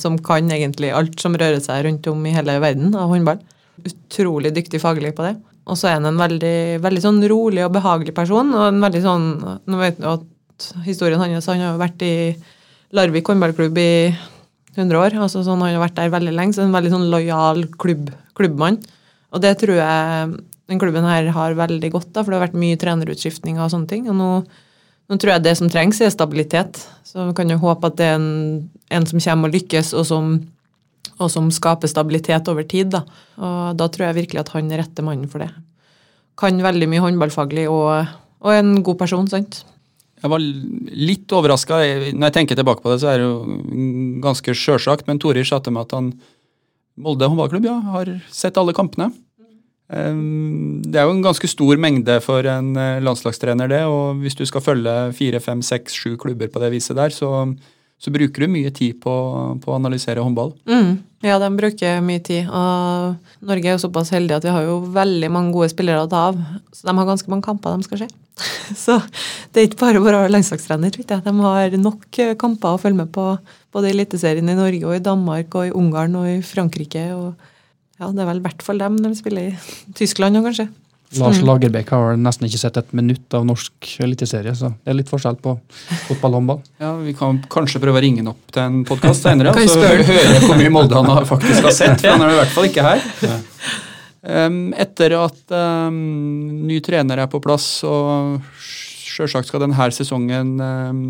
Som 0.00 0.16
kan 0.24 0.48
egentlig 0.52 0.90
alt 0.96 1.20
som 1.20 1.36
rører 1.38 1.60
seg 1.64 1.84
rundt 1.86 2.08
om 2.10 2.24
i 2.26 2.34
hele 2.34 2.56
verden 2.64 2.96
av 2.96 3.12
håndball. 3.12 3.44
Utrolig 3.86 4.56
dyktig 4.56 4.80
faglig 4.82 5.14
på 5.16 5.28
det. 5.28 5.36
Og 5.68 5.76
så 5.76 5.90
er 5.90 5.98
han 5.98 6.08
en 6.08 6.20
veldig, 6.20 6.80
veldig 6.84 7.04
sånn 7.04 7.20
rolig 7.30 7.64
og 7.66 7.74
behagelig 7.76 8.14
person. 8.16 8.52
og 8.56 8.68
en 8.70 8.80
veldig 8.82 9.02
sånn, 9.04 9.28
Nå 9.68 9.80
vet 9.80 10.00
du 10.00 10.08
at 10.08 10.68
historien 10.86 11.20
hans 11.20 11.46
Han 11.46 11.60
har 11.60 11.74
jo 11.74 11.82
vært 11.82 12.02
i 12.02 12.36
Larvik 12.96 13.28
håndballklubb 13.28 13.78
i 13.78 14.16
100 14.76 14.96
år. 14.96 15.18
altså 15.18 15.44
sånn, 15.44 15.60
Han 15.60 15.74
har 15.74 15.88
vært 15.88 15.96
der 15.96 16.10
veldig 16.10 16.34
lenge, 16.34 16.54
så 16.54 16.62
en 16.62 16.72
veldig 16.72 16.90
sånn 16.90 17.10
lojal 17.10 17.64
klubb, 17.76 18.10
klubbmann. 18.34 18.78
Og 19.32 19.42
det 19.42 19.58
tror 19.60 19.76
jeg 19.76 20.38
den 20.68 20.80
klubben 20.80 21.04
her 21.08 21.30
har 21.32 21.56
veldig 21.56 21.90
godt 21.92 22.16
av, 22.16 22.24
for 22.24 22.32
det 22.32 22.38
har 22.38 22.46
vært 22.48 22.60
mye 22.60 22.78
trenerutskiftninger 22.80 23.60
og 23.60 23.72
sånne 23.72 23.88
ting. 23.88 24.08
Og 24.08 24.16
nå, 24.16 24.30
nå, 25.08 25.16
tror 25.16 25.34
jeg 25.34 25.44
det 25.44 25.56
som 25.60 25.70
trengs, 25.72 26.00
er 26.00 26.12
stabilitet. 26.12 26.80
Så 27.04 27.28
vi 27.30 27.36
kan 27.36 27.48
jo 27.48 27.60
håpe 27.62 27.88
at 27.88 27.96
det 27.96 28.08
er 28.08 28.18
en, 28.18 28.68
en 28.92 29.08
som 29.08 29.20
kommer 29.20 29.48
og 29.48 29.56
lykkes, 29.56 29.94
og 29.96 30.06
som, 30.08 30.34
og 31.16 31.30
som 31.32 31.48
skaper 31.54 31.90
stabilitet 31.90 32.48
over 32.52 32.66
tid. 32.68 32.92
Da. 32.94 33.02
Og 33.40 33.78
da 33.80 33.88
tror 33.88 34.08
jeg 34.08 34.20
virkelig 34.22 34.42
at 34.44 34.52
han 34.54 34.70
er 34.72 34.84
rette 34.84 35.04
mannen 35.04 35.30
for 35.30 35.44
det. 35.44 35.50
Kan 36.38 36.60
veldig 36.62 36.88
mye 36.90 37.02
håndballfaglig 37.02 37.66
og, 37.72 38.10
og 38.44 38.54
en 38.54 38.82
god 38.86 39.00
person, 39.00 39.30
sant. 39.30 39.62
Jeg 40.18 40.32
var 40.32 40.42
litt 40.42 41.30
overraska. 41.34 41.78
Når 42.10 42.26
jeg 42.28 42.34
tenker 42.34 42.58
tilbake 42.58 42.82
på 42.82 42.90
det, 42.90 43.00
så 43.02 43.12
er 43.12 43.20
det 43.20 43.28
jo 43.28 44.18
ganske 44.24 44.54
sjølsagt. 44.56 45.06
Men 45.06 45.20
Torir 45.22 45.46
sa 45.46 45.60
til 45.62 45.76
meg 45.76 45.86
at 45.86 45.96
han 45.98 46.12
Molde 46.98 47.28
håndballklubb 47.30 47.66
ja, 47.68 47.76
har 47.94 48.08
sett 48.34 48.56
alle 48.58 48.74
kampene. 48.74 49.12
Det 49.88 50.98
er 50.98 51.06
jo 51.06 51.14
en 51.14 51.24
ganske 51.24 51.48
stor 51.48 51.78
mengde 51.80 52.18
for 52.20 52.44
en 52.50 52.74
eh, 52.76 52.98
landslagstrener, 53.00 53.70
det. 53.70 53.84
Og 53.88 54.20
hvis 54.20 54.36
du 54.36 54.44
skal 54.48 54.64
følge 54.64 54.96
fire, 55.16 55.40
fem, 55.40 55.62
seks, 55.64 55.96
sju 55.96 56.16
klubber 56.20 56.50
på 56.52 56.60
det 56.60 56.72
viset 56.74 56.98
der, 56.98 57.14
så, 57.14 57.46
så 57.98 58.12
bruker 58.14 58.44
du 58.44 58.52
mye 58.52 58.70
tid 58.74 59.00
på, 59.02 59.12
på 59.58 59.72
å 59.72 59.76
analysere 59.76 60.22
håndball. 60.22 60.52
Mm. 60.70 61.00
Ja, 61.26 61.40
de 61.42 61.48
bruker 61.58 61.98
mye 62.06 62.22
tid. 62.22 62.46
Og 62.46 63.42
Norge 63.48 63.66
er 63.66 63.74
jo 63.74 63.82
såpass 63.82 64.12
heldig 64.14 64.36
at 64.36 64.46
vi 64.46 64.54
har 64.54 64.68
jo 64.68 64.78
veldig 64.94 65.30
mange 65.34 65.50
gode 65.56 65.72
spillere 65.72 66.04
å 66.04 66.10
ta 66.10 66.28
av. 66.30 66.38
Så 66.70 66.86
de 66.86 66.94
har 66.94 67.08
ganske 67.08 67.32
mange 67.32 67.46
kamper 67.48 67.74
de 67.74 67.88
skal 67.88 68.04
se. 68.04 68.08
Så 68.84 69.00
det 69.50 69.60
er 69.60 69.66
ikke 69.66 69.82
bare 69.82 69.98
å 69.98 70.06
være 70.06 70.30
landslagstrener. 70.30 70.94
De 70.94 71.34
har 71.42 71.78
nok 71.82 72.22
kamper 72.38 72.76
å 72.76 72.80
følge 72.80 73.02
med 73.02 73.10
på, 73.14 73.32
både 73.74 73.90
i 73.90 73.96
Eliteserien 73.96 74.46
i 74.46 74.58
Norge 74.58 74.86
og 74.86 74.94
i 74.94 75.04
Danmark 75.10 75.58
og 75.58 75.66
i 75.66 75.74
Ungarn 75.74 76.14
og 76.20 76.30
i 76.30 76.38
Frankrike. 76.46 77.08
og 77.18 77.34
ja, 77.98 78.12
Det 78.12 78.22
er 78.22 78.30
vel 78.30 78.44
i 78.44 78.46
hvert 78.46 78.62
fall 78.62 78.78
dem 78.78 79.02
de 79.02 79.16
spiller 79.18 79.50
i 79.50 79.94
Tyskland 79.98 80.38
òg, 80.38 80.52
kanskje. 80.52 80.70
Lars 81.16 81.40
Lagerbäck 81.40 81.88
har 81.88 82.18
nesten 82.20 82.48
ikke 82.48 82.60
sett 82.60 82.76
et 82.76 82.90
minutt 82.96 83.32
av 83.34 83.46
norsk 83.48 83.88
eliteserie, 84.04 84.52
så 84.56 84.74
det 84.76 84.92
er 84.92 84.98
litt 84.98 85.08
forskjell 85.08 85.38
på 85.40 85.54
fotball 86.08 86.34
og 86.34 86.40
håndball. 86.40 86.62
Ja, 86.84 86.92
Vi 87.00 87.14
kan 87.16 87.40
kanskje 87.50 87.80
prøve 87.82 88.00
å 88.00 88.04
ringe 88.04 88.20
han 88.20 88.32
opp 88.34 88.52
til 88.52 88.64
en 88.64 88.82
podkast 88.88 89.24
senere, 89.24 89.54
Kan 89.56 89.64
og 89.64 89.72
så 89.72 89.86
høre 89.86 90.42
hvor 90.44 90.58
mye 90.58 90.72
Molde 90.72 90.98
han 90.98 91.28
faktisk 91.28 91.70
har 91.70 91.74
sett. 91.74 92.02
for 92.02 92.12
Han 92.12 92.26
er 92.26 92.34
i 92.34 92.40
hvert 92.42 92.52
fall 92.56 92.68
ikke 92.68 92.84
her. 92.84 93.06
Um, 94.28 94.58
etter 94.76 95.14
at 95.16 95.54
um, 95.54 95.96
ny 96.68 96.82
trener 96.84 97.22
er 97.22 97.30
på 97.32 97.40
plass, 97.40 97.70
og 97.88 98.42
sjølsagt 99.08 99.48
skal 99.48 99.62
denne 99.64 99.88
sesongen 99.94 100.56
um, 100.60 101.04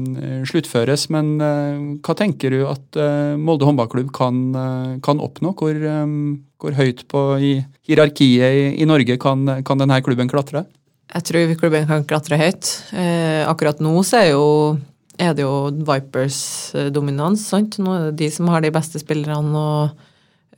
sluttføres, 0.48 1.08
men 1.12 1.34
uh, 1.42 1.98
hva 2.04 2.16
tenker 2.16 2.54
du 2.54 2.62
at 2.68 3.00
uh, 3.00 3.34
Molde 3.40 3.66
håndballklubb 3.68 4.12
kan, 4.14 4.42
uh, 4.54 4.92
kan 5.04 5.22
oppnå? 5.24 5.56
Hvor, 5.58 5.74
um, 5.74 6.44
hvor 6.58 6.74
høyt 6.74 7.04
på 7.10 7.22
i 7.38 7.52
hierarkiet 7.86 8.50
i, 8.50 8.66
i 8.82 8.88
Norge 8.88 9.16
kan, 9.22 9.46
kan 9.66 9.80
denne 9.80 10.00
klubben 10.04 10.30
klatre? 10.30 10.64
Jeg 11.08 11.24
tror 11.24 11.54
klubben 11.60 11.86
kan 11.88 12.04
klatre 12.08 12.38
høyt. 12.40 12.68
Eh, 12.92 13.44
akkurat 13.48 13.80
nå 13.80 13.94
er, 14.18 14.32
jo, 14.34 14.76
er 15.16 15.36
det 15.36 15.46
jo 15.46 15.70
Vipers 15.88 16.40
eh, 16.76 16.90
dominans. 16.92 17.46
sant? 17.48 17.78
Nå 17.80 17.94
er 17.94 18.08
det 18.08 18.18
de 18.24 18.30
som 18.34 18.50
har 18.52 18.64
de 18.64 18.74
beste 18.74 19.00
spillerne 19.00 19.62
og 19.62 20.02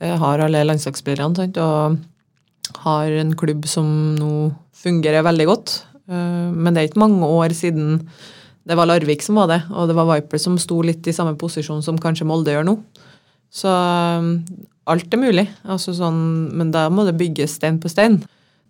eh, 0.01 0.17
har 0.19 0.43
alle 0.43 0.65
landslagsspillerne. 0.67 1.37
sant? 1.37 1.61
Og 1.61 2.81
har 2.83 3.15
en 3.21 3.31
klubb 3.37 3.67
som 3.69 3.87
nå 4.17 4.51
fungerer 4.81 5.23
veldig 5.23 5.47
godt. 5.47 5.77
Eh, 6.09 6.49
men 6.51 6.73
det 6.73 6.81
er 6.81 6.91
ikke 6.91 7.05
mange 7.05 7.29
år 7.29 7.55
siden 7.55 8.01
det 8.67 8.77
var 8.77 8.85
Larvik 8.85 9.23
som 9.25 9.39
var 9.39 9.47
det, 9.49 9.63
og 9.73 9.87
det 9.89 9.95
var 9.97 10.09
Vipers 10.11 10.43
som 10.45 10.57
sto 10.61 10.83
litt 10.85 11.07
i 11.09 11.15
samme 11.15 11.33
posisjon 11.39 11.81
som 11.81 11.97
kanskje 11.97 12.27
Molde 12.29 12.53
gjør 12.53 12.67
nå. 12.67 12.75
Så 13.51 13.71
alt 14.91 15.13
er 15.15 15.21
mulig, 15.21 15.47
altså 15.65 15.93
sånn, 15.97 16.21
men 16.57 16.71
da 16.73 16.85
må 16.93 17.05
det 17.07 17.17
bygges 17.19 17.57
stein 17.59 17.79
på 17.81 17.89
stein. 17.91 18.19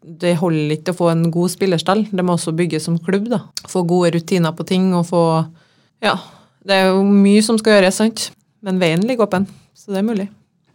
Det 0.01 0.33
holder 0.39 0.75
ikke 0.77 0.93
å 0.95 0.97
få 0.97 1.09
en 1.11 1.27
god 1.33 1.51
spillerstall, 1.53 2.07
det 2.09 2.25
må 2.25 2.33
også 2.37 2.53
bygges 2.57 2.87
som 2.87 2.97
klubb. 3.01 3.27
da. 3.29 3.43
Få 3.69 3.83
gode 3.85 4.15
rutiner 4.15 4.53
på 4.57 4.65
ting 4.65 4.93
og 4.97 5.05
få 5.11 5.23
Ja, 6.01 6.15
det 6.65 6.73
er 6.79 6.87
jo 6.89 7.03
mye 7.05 7.41
som 7.45 7.57
skal 7.61 7.77
gjøres, 7.79 7.99
sant? 8.01 8.29
Men 8.65 8.79
veien 8.81 9.03
ligger 9.05 9.27
åpen, 9.27 9.45
så 9.77 9.93
det 9.93 9.99
er 10.01 10.07
mulig. 10.07 10.29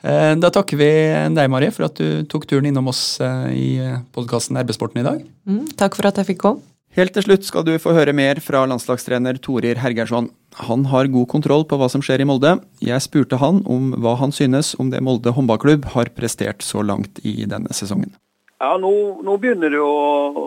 Eh, 0.06 0.34
Da 0.38 0.50
takker 0.54 0.78
vi 0.78 0.90
deg, 1.34 1.50
Marie, 1.50 1.70
for 1.74 1.88
at 1.88 1.94
du 1.98 2.22
tok 2.30 2.46
turen 2.46 2.66
innom 2.70 2.86
oss 2.92 3.18
eh, 3.20 3.48
i 3.50 3.68
podkasten 4.14 4.58
RB-sporten 4.62 5.02
i 5.02 5.06
dag. 5.06 5.24
Mm, 5.48 5.64
takk 5.76 5.96
for 5.98 6.06
at 6.06 6.16
jeg 6.22 6.26
fikk 6.34 6.42
komme. 6.44 6.62
Helt 6.96 7.12
til 7.12 7.26
slutt 7.26 7.44
skal 7.44 7.64
du 7.66 7.74
få 7.76 7.92
høre 7.92 8.14
mer 8.16 8.38
fra 8.40 8.62
landslagstrener 8.64 9.36
Torir 9.44 9.76
Hergersson. 9.82 10.30
Han 10.64 10.86
har 10.88 11.10
god 11.12 11.26
kontroll 11.28 11.66
på 11.68 11.76
hva 11.76 11.90
som 11.92 12.00
skjer 12.00 12.22
i 12.24 12.26
Molde. 12.28 12.54
Jeg 12.80 13.04
spurte 13.04 13.36
han 13.36 13.58
om 13.68 13.90
hva 14.00 14.14
han 14.16 14.32
synes 14.32 14.70
om 14.80 14.88
det 14.88 15.02
Molde 15.04 15.34
håndballklubb 15.36 15.90
har 15.92 16.08
prestert 16.16 16.64
så 16.64 16.80
langt 16.80 17.20
i 17.20 17.44
denne 17.44 17.76
sesongen. 17.76 18.14
Ja, 18.64 18.78
nå, 18.80 18.92
nå 19.20 19.34
begynner 19.42 19.74
det 19.74 19.82
å, 19.84 19.90
å, 19.92 20.46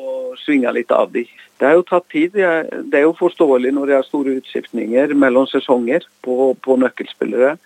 å 0.00 0.14
svinge 0.40 0.72
litt 0.72 0.94
av 0.96 1.12
de. 1.12 1.26
Det 1.60 1.68
har 1.68 1.76
jo 1.76 1.84
tatt 1.84 2.08
tid. 2.08 2.40
Det 2.40 2.96
er 2.96 3.04
jo 3.04 3.12
forståelig 3.18 3.74
når 3.76 3.92
det 3.92 3.98
er 3.98 4.08
store 4.08 4.38
utskiftninger 4.40 5.12
mellom 5.12 5.44
sesonger 5.52 6.08
på, 6.24 6.54
på 6.64 6.78
nøkkelspillere, 6.80 7.58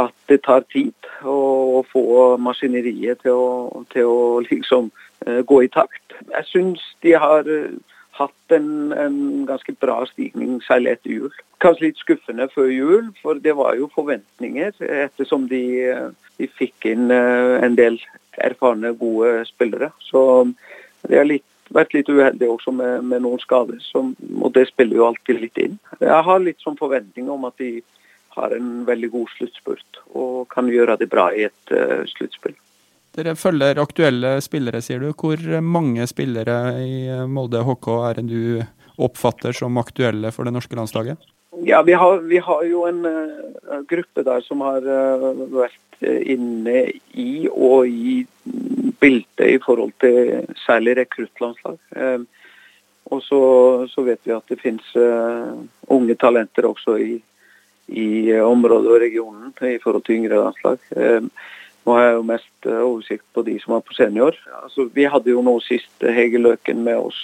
at 0.00 0.16
det 0.32 0.40
tar 0.48 0.64
tid 0.72 1.12
å 1.28 1.84
få 1.92 2.08
maskineriet 2.40 3.20
til 3.26 3.36
å, 3.36 3.84
til 3.92 4.08
å 4.08 4.20
liksom 4.48 4.88
gå 5.26 5.62
i 5.64 5.68
takt. 5.68 6.14
Jeg 6.28 6.46
syns 6.48 6.84
de 7.04 7.12
har 7.18 7.48
eh, 7.48 7.76
hatt 8.20 8.54
en, 8.54 8.92
en 8.92 9.18
ganske 9.48 9.74
bra 9.80 10.02
stigning 10.10 10.58
særlig 10.66 10.96
etter 10.96 11.14
jul. 11.14 11.36
Kanskje 11.62 11.88
litt 11.88 12.00
skuffende 12.00 12.48
før 12.54 12.70
jul, 12.72 13.10
for 13.22 13.40
det 13.42 13.54
var 13.58 13.76
jo 13.78 13.90
forventninger 13.94 14.74
ettersom 14.80 15.48
de, 15.50 15.62
eh, 15.92 16.08
de 16.40 16.48
fikk 16.60 16.90
inn 16.92 17.10
eh, 17.14 17.56
en 17.64 17.78
del 17.78 18.00
erfarne, 18.40 18.94
gode 19.00 19.44
spillere. 19.48 19.90
Så 20.04 20.22
de 21.08 21.16
har 21.16 21.28
litt, 21.28 21.46
vært 21.70 21.94
litt 21.94 22.08
uheldige 22.10 22.50
også 22.50 22.74
med, 22.74 23.06
med 23.12 23.24
noen 23.24 23.40
skader, 23.42 23.78
som, 23.84 24.14
og 24.40 24.52
det 24.56 24.66
spiller 24.70 25.00
jo 25.00 25.08
alltid 25.10 25.40
litt 25.40 25.60
inn. 25.62 25.78
Jeg 26.00 26.26
har 26.26 26.42
litt 26.42 26.60
sånn 26.64 26.78
forventning 26.80 27.30
om 27.30 27.46
at 27.48 27.60
de 27.62 27.78
har 28.34 28.54
en 28.54 28.84
veldig 28.86 29.10
god 29.10 29.30
sluttspurt 29.36 30.00
og 30.14 30.48
kan 30.52 30.68
gjøre 30.70 30.96
det 31.00 31.08
bra 31.10 31.28
i 31.34 31.48
et 31.48 31.72
uh, 31.74 32.02
sluttspill. 32.10 32.54
Dere 33.16 33.34
følger 33.34 33.80
aktuelle 33.82 34.36
spillere, 34.44 34.80
sier 34.84 35.02
du. 35.02 35.10
Hvor 35.18 35.40
mange 35.64 36.06
spillere 36.06 36.58
i 36.84 37.00
Molde 37.26 37.64
HK 37.66 37.88
er 38.06 38.20
det 38.20 38.26
du 38.30 38.62
oppfatter 39.00 39.56
som 39.56 39.78
aktuelle 39.80 40.30
for 40.34 40.46
det 40.46 40.54
norske 40.54 40.78
landslaget? 40.78 41.18
Ja, 41.66 41.82
vi 41.82 41.92
har, 41.92 42.18
vi 42.18 42.38
har 42.38 42.64
jo 42.64 42.84
en 42.88 43.04
uh, 43.04 43.80
gruppe 43.88 44.22
der 44.24 44.44
som 44.46 44.62
har 44.64 44.86
uh, 44.86 45.32
vært 45.52 45.76
inne 46.00 46.86
i 47.12 47.48
og 47.50 47.88
i 47.88 48.22
bildet 49.00 49.44
i 49.44 49.58
forhold 49.60 49.92
til 50.00 50.46
særlig 50.62 50.96
rekruttlandslag. 51.02 51.76
Uh, 51.96 52.22
og 53.10 53.24
så, 53.26 53.40
så, 53.90 54.04
vet 54.06 54.22
vi 54.22 54.36
at 54.36 54.46
det 54.46 54.60
finnes 54.60 54.86
unge 55.90 56.14
talenter 56.14 56.68
også 56.68 56.92
i, 57.02 57.16
i 57.90 58.10
området 58.38 58.86
og 58.86 59.00
regionen 59.02 59.50
i 59.66 59.80
forhold 59.82 60.04
til 60.06 60.20
yngre 60.20 60.38
landslag. 60.44 60.78
Nå 61.86 61.96
har 61.96 62.04
jeg 62.04 62.16
jo 62.16 62.26
mest 62.28 62.68
eh, 62.68 62.82
oversikt 62.84 63.24
på 63.34 63.44
de 63.46 63.56
som 63.62 63.76
er 63.76 63.84
på 63.86 63.96
senior. 63.96 64.36
Altså, 64.62 64.88
vi 64.94 65.06
hadde 65.08 65.32
jo 65.32 65.44
nå 65.44 65.56
sist 65.64 66.04
Hege 66.04 66.40
Løken 66.42 66.82
med 66.84 66.98
oss, 67.00 67.20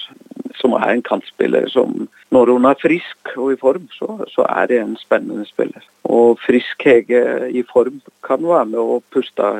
som 0.60 0.76
er 0.78 0.94
en 0.94 1.04
kantspiller 1.04 1.68
som 1.72 2.06
når 2.32 2.54
hun 2.54 2.68
er 2.68 2.80
frisk 2.80 3.34
og 3.36 3.52
i 3.52 3.60
form, 3.60 3.86
så, 3.92 4.08
så 4.32 4.46
er 4.48 4.70
det 4.70 4.80
en 4.80 4.96
spennende 5.00 5.46
spiller. 5.48 5.84
Og 6.08 6.40
frisk 6.44 6.82
Hege 6.88 7.50
i 7.52 7.62
form 7.68 8.00
kan 8.26 8.42
være 8.44 8.72
med 8.72 8.80
å 8.80 9.02
puste 9.12 9.52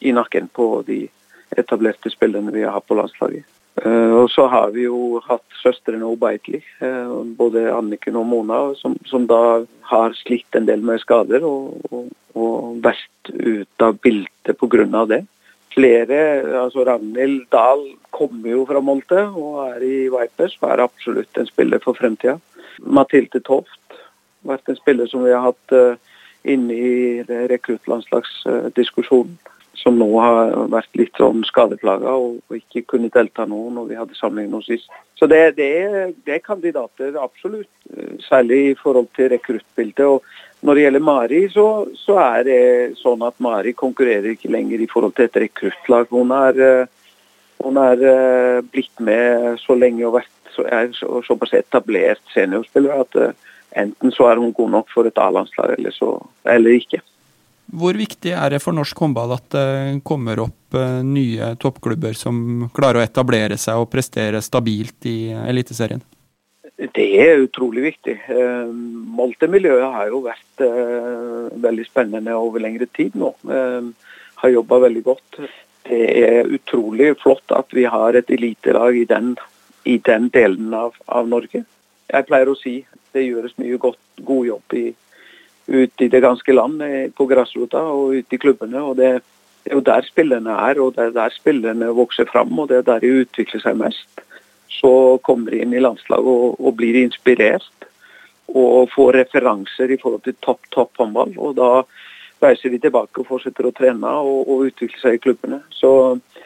i 0.00 0.14
nakken 0.14 0.48
på 0.54 0.82
de 0.86 1.04
etablerte 1.58 2.10
spillerne 2.12 2.52
vi 2.54 2.64
har 2.64 2.80
på 2.84 2.96
landslaget. 2.98 3.46
Uh, 3.78 4.24
og 4.24 4.30
så 4.32 4.48
har 4.50 4.72
vi 4.74 4.88
jo 4.88 5.20
hatt 5.22 5.44
søstrene 5.60 6.06
Obeitli, 6.08 6.58
uh, 6.82 7.22
både 7.38 7.68
Anniken 7.70 8.18
og 8.18 8.26
Mona, 8.26 8.60
som, 8.78 8.96
som, 9.06 9.28
da 9.30 9.62
har 9.92 10.16
slitt 10.18 10.58
en 10.58 10.66
del 10.66 10.82
med 10.82 10.98
skader 11.02 11.46
og, 11.46 11.76
og, 11.92 12.08
og 12.34 12.80
vært 12.82 13.30
ut 13.30 13.84
av 13.84 14.00
bildet 14.02 14.58
pga. 14.58 15.04
det. 15.12 15.22
Flere, 15.74 16.18
altså 16.64 16.82
Ragnhild 16.88 17.44
Dahl 17.54 17.84
kommer 18.10 18.50
jo 18.50 18.64
fra 18.66 18.80
Molte 18.82 19.28
og 19.28 19.60
er 19.68 19.84
i 19.86 20.08
Vipers 20.10 20.56
og 20.62 20.70
er 20.72 20.82
absolutt 20.82 21.38
en 21.38 21.46
spiller 21.46 21.78
for 21.84 21.94
fremtida. 21.94 22.38
Mathilde 22.82 23.38
Toft 23.46 24.00
vært 24.48 24.66
en 24.70 24.78
spiller 24.80 25.06
som 25.06 25.22
vi 25.22 25.34
har 25.34 25.44
hatt 25.44 25.76
uh, 25.76 25.94
inne 26.48 26.74
i 26.74 27.22
rekruttlandslagsdiskusjonen. 27.52 29.38
Som 29.78 29.98
nå 30.00 30.08
har 30.18 30.54
vært 30.72 30.96
litt 30.98 31.18
sånn 31.20 31.44
skadeplaga 31.46 32.10
og, 32.18 32.40
ikke 32.56 32.82
kunne 32.94 33.10
delta 33.14 33.44
nå 33.46 33.60
når 33.76 33.90
vi 33.90 33.98
hadde 33.98 34.16
samling 34.18 34.48
nå 34.50 34.60
sist. 34.66 34.88
Så 35.18 35.28
det, 35.30 35.56
det, 35.58 35.68
det, 36.24 36.38
er, 36.38 36.42
kandidater, 36.44 37.14
absolutt. 37.22 37.70
Eh, 37.94 38.16
særlig 38.26 38.58
i 38.70 38.76
forhold 38.78 39.08
til 39.16 39.30
rekruttbildet. 39.32 40.04
Og 40.06 40.66
når 40.66 40.74
det 40.74 40.84
gjelder 40.84 41.04
Mari, 41.06 41.42
så, 41.54 41.66
så, 41.98 42.18
er 42.22 42.46
det 42.48 42.60
sånn 42.98 43.22
at 43.26 43.38
Mari 43.42 43.74
konkurrerer 43.78 44.32
ikke 44.34 44.50
lenger 44.50 44.82
i 44.82 44.90
forhold 44.90 45.14
til 45.18 45.28
et 45.28 45.40
rekruttlag. 45.44 46.10
Hun 46.14 46.34
er, 46.34 46.62
eh, 46.68 47.20
hun 47.62 47.78
er 47.82 48.06
eh, 48.12 48.62
blitt 48.66 49.04
med 49.04 49.60
så 49.62 49.78
lenge 49.78 50.06
og 50.08 50.18
vært, 50.18 50.34
så 50.54 50.66
er 50.66 50.90
såpass 51.26 51.54
etablert 51.54 52.22
seniorspiller 52.34 53.04
at 53.04 53.20
enten 53.78 54.10
så 54.14 54.26
er 54.30 54.40
hun 54.42 54.54
god 54.56 54.72
nok 54.74 54.90
for 54.90 55.06
et 55.06 55.20
A-landslag, 55.22 55.76
eller, 55.76 55.94
eller 56.50 56.78
ikke. 56.80 57.02
Hvor 57.68 57.96
viktig 57.98 58.32
er 58.32 58.54
det 58.54 58.62
for 58.64 58.72
norsk 58.72 58.96
håndball 59.04 59.34
at 59.36 59.48
det 59.52 60.00
kommer 60.08 60.40
opp 60.40 60.76
nye 61.04 61.50
toppklubber 61.60 62.16
som 62.16 62.68
klarer 62.76 63.02
å 63.02 63.04
etablere 63.04 63.58
seg 63.60 63.82
og 63.82 63.90
prestere 63.92 64.40
stabilt 64.44 65.04
i 65.08 65.18
Eliteserien? 65.36 66.00
Det 66.78 67.06
er 67.18 67.40
utrolig 67.42 67.82
viktig. 67.88 68.14
Eh, 68.30 68.68
Molte-miljøet 69.18 69.94
har 69.96 70.10
jo 70.12 70.20
vært 70.22 70.62
eh, 70.62 71.48
veldig 71.58 71.86
spennende 71.88 72.36
over 72.38 72.62
lengre 72.62 72.86
tid 72.94 73.16
nå. 73.18 73.32
Eh, 73.50 73.88
har 74.38 74.52
jobba 74.54 74.78
veldig 74.84 75.02
godt. 75.08 75.40
Det 75.88 76.04
er 76.20 76.52
utrolig 76.54 77.16
flott 77.18 77.50
at 77.56 77.74
vi 77.74 77.88
har 77.90 78.14
et 78.14 78.30
elitelag 78.30 79.00
i 79.00 79.04
den, 79.10 79.34
i 79.90 79.96
den 80.06 80.28
delen 80.30 80.70
av, 80.76 80.94
av, 81.10 81.26
Norge. 81.26 81.64
Jeg 82.06 82.28
pleier 82.30 82.52
å 82.52 82.58
si 82.60 82.76
det 83.16 83.26
gjøres 83.26 83.58
mye 83.58 83.80
godt, 83.82 83.98
god 84.22 84.46
jobb 84.46 84.78
i, 84.78 84.84
ute 85.68 86.06
i 86.06 86.08
det 86.08 86.22
ganske 86.24 86.54
land, 86.54 86.80
på 87.16 87.26
grasrota 87.28 87.82
og 87.92 88.16
ute 88.16 88.34
i 88.34 88.40
klubbene. 88.40 88.82
og 88.82 88.96
det, 88.96 89.20
er 89.68 89.74
jo 89.76 89.84
der 89.84 90.06
spillerne 90.06 90.50
er, 90.50 90.80
og 90.80 90.94
det 90.96 91.04
er 91.04 91.10
der 91.16 91.34
spillerne 91.34 91.92
vokser 91.94 92.24
fram, 92.24 92.58
og 92.58 92.68
det 92.68 92.78
er 92.78 92.86
der 92.88 93.04
de 93.04 93.20
utvikler 93.20 93.60
seg 93.60 93.76
mest 93.76 94.22
så 94.80 95.18
kommer 95.22 95.50
de 95.50 95.62
inn 95.62 95.74
i 95.74 95.82
landslaget 95.82 96.28
og, 96.28 96.58
og, 96.60 96.74
blir 96.78 97.00
inspirert. 97.02 97.72
Og 98.48 98.88
får 98.94 99.18
referanser 99.18 99.90
i 99.92 99.98
forhold 100.00 100.22
til 100.24 100.36
topp, 100.44 100.62
topp 100.72 101.02
håndball. 101.02 101.34
Og 101.36 101.56
da 101.58 101.70
reiser 102.40 102.72
de 102.72 102.80
tilbake 102.80 103.20
og 103.20 103.28
fortsetter 103.28 103.68
å 103.68 103.74
trene 103.76 104.12
og, 104.24 104.48
og 104.48 104.68
utvikle 104.70 105.00
seg 105.02 105.18
i 105.18 105.22
klubbene. 105.26 105.60
Så 105.74 105.90
eh, 106.14 106.37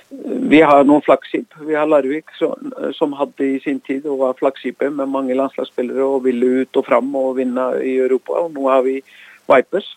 vi 0.52 0.60
har 0.60 0.84
noen 0.84 1.02
flaggskip. 1.02 1.54
Vi 1.64 1.74
har 1.74 1.86
Larvik 1.88 2.30
som, 2.36 3.12
hadde 3.16 3.46
i 3.46 3.60
sin 3.64 3.80
tid 3.80 4.04
og 4.06 4.18
var 4.20 4.36
flaggskipet 4.36 4.92
med 4.92 5.08
mange 5.08 5.36
landslagsspillere 5.38 6.04
og 6.04 6.24
ville 6.26 6.62
ut 6.62 6.76
og 6.76 6.86
fram 6.86 7.14
og 7.16 7.38
vinne 7.38 7.64
i 7.80 7.96
Europa. 7.96 8.42
Og 8.44 8.52
nå 8.52 8.68
har 8.68 8.82
vi 8.84 8.98
Vipers. 9.48 9.88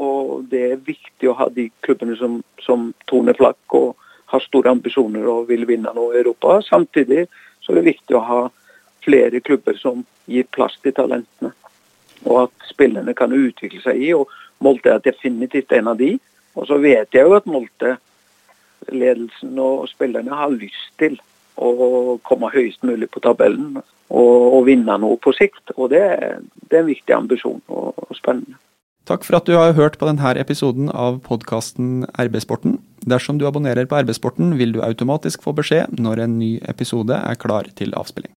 Og 0.00 0.46
det 0.48 0.62
er 0.70 0.86
viktig 0.86 1.28
å 1.28 1.36
ha 1.36 1.50
de 1.52 1.68
klubbene 1.84 2.16
som, 2.16 2.40
som 2.64 2.90
toner 3.10 3.36
flagg 3.36 3.76
og 3.76 3.92
har 4.32 4.40
store 4.40 4.72
ambisjoner 4.72 5.28
og 5.28 5.50
vil 5.50 5.66
vinne 5.68 5.92
noe 5.92 6.14
i 6.14 6.22
Europa. 6.22 6.62
Samtidig 6.64 7.26
så 7.60 7.72
er 7.72 7.82
det 7.82 7.90
viktig 7.90 8.16
å 8.16 8.24
ha 8.24 8.42
flere 9.04 9.42
klubber 9.44 9.76
som 9.76 10.06
gir 10.30 10.48
plass 10.54 10.78
til 10.80 10.96
talentene. 10.96 11.52
Og 12.24 12.46
at 12.46 12.70
spillerne 12.70 13.12
kan 13.18 13.34
utvikle 13.36 13.82
seg 13.84 14.00
i. 14.00 14.14
og 14.16 14.32
Molde 14.62 14.94
er 14.94 15.04
definitivt 15.04 15.76
en 15.76 15.92
av 15.92 16.00
de. 16.00 16.14
Og 16.56 16.68
så 16.70 16.80
vet 16.80 17.12
jeg 17.12 17.28
jo 17.28 17.36
at 17.36 17.48
Molte-ledelsen 18.82 19.58
og 19.58 19.88
spillerne 19.88 20.34
har 20.34 20.50
lyst 20.50 20.90
til 20.98 21.18
å 21.56 22.18
komme 22.24 22.50
høyest 22.50 22.82
mulig 22.82 23.10
på 23.10 23.20
tabellen 23.20 23.76
og, 23.76 24.54
og 24.56 24.66
vinne 24.66 24.98
noe 24.98 25.16
på 25.18 25.32
sikt. 25.32 25.72
Og 25.76 25.90
det, 25.90 26.02
det 26.68 26.76
er 26.76 26.82
en 26.82 26.90
viktig 26.90 27.14
ambisjon 27.14 27.62
og, 27.68 27.94
og 27.96 28.16
spennende. 28.16 28.56
Takk 29.04 29.24
for 29.26 29.36
at 29.36 29.46
du 29.46 29.56
har 29.56 29.74
hørt 29.74 29.98
på 29.98 30.06
denne 30.06 30.34
episoden 30.38 30.88
av 30.88 31.20
podkasten 31.26 32.04
RB-sporten. 32.14 32.78
Dersom 33.02 33.38
du 33.38 33.48
abonnerer 33.48 33.86
på 33.86 33.98
RB-sporten, 33.98 34.54
vil 34.58 34.72
du 34.72 34.82
automatisk 34.82 35.42
få 35.42 35.52
beskjed 35.58 35.98
når 35.98 36.22
en 36.22 36.38
ny 36.38 36.52
episode 36.70 37.16
er 37.16 37.34
klar 37.34 37.66
til 37.74 37.94
avspilling. 37.98 38.30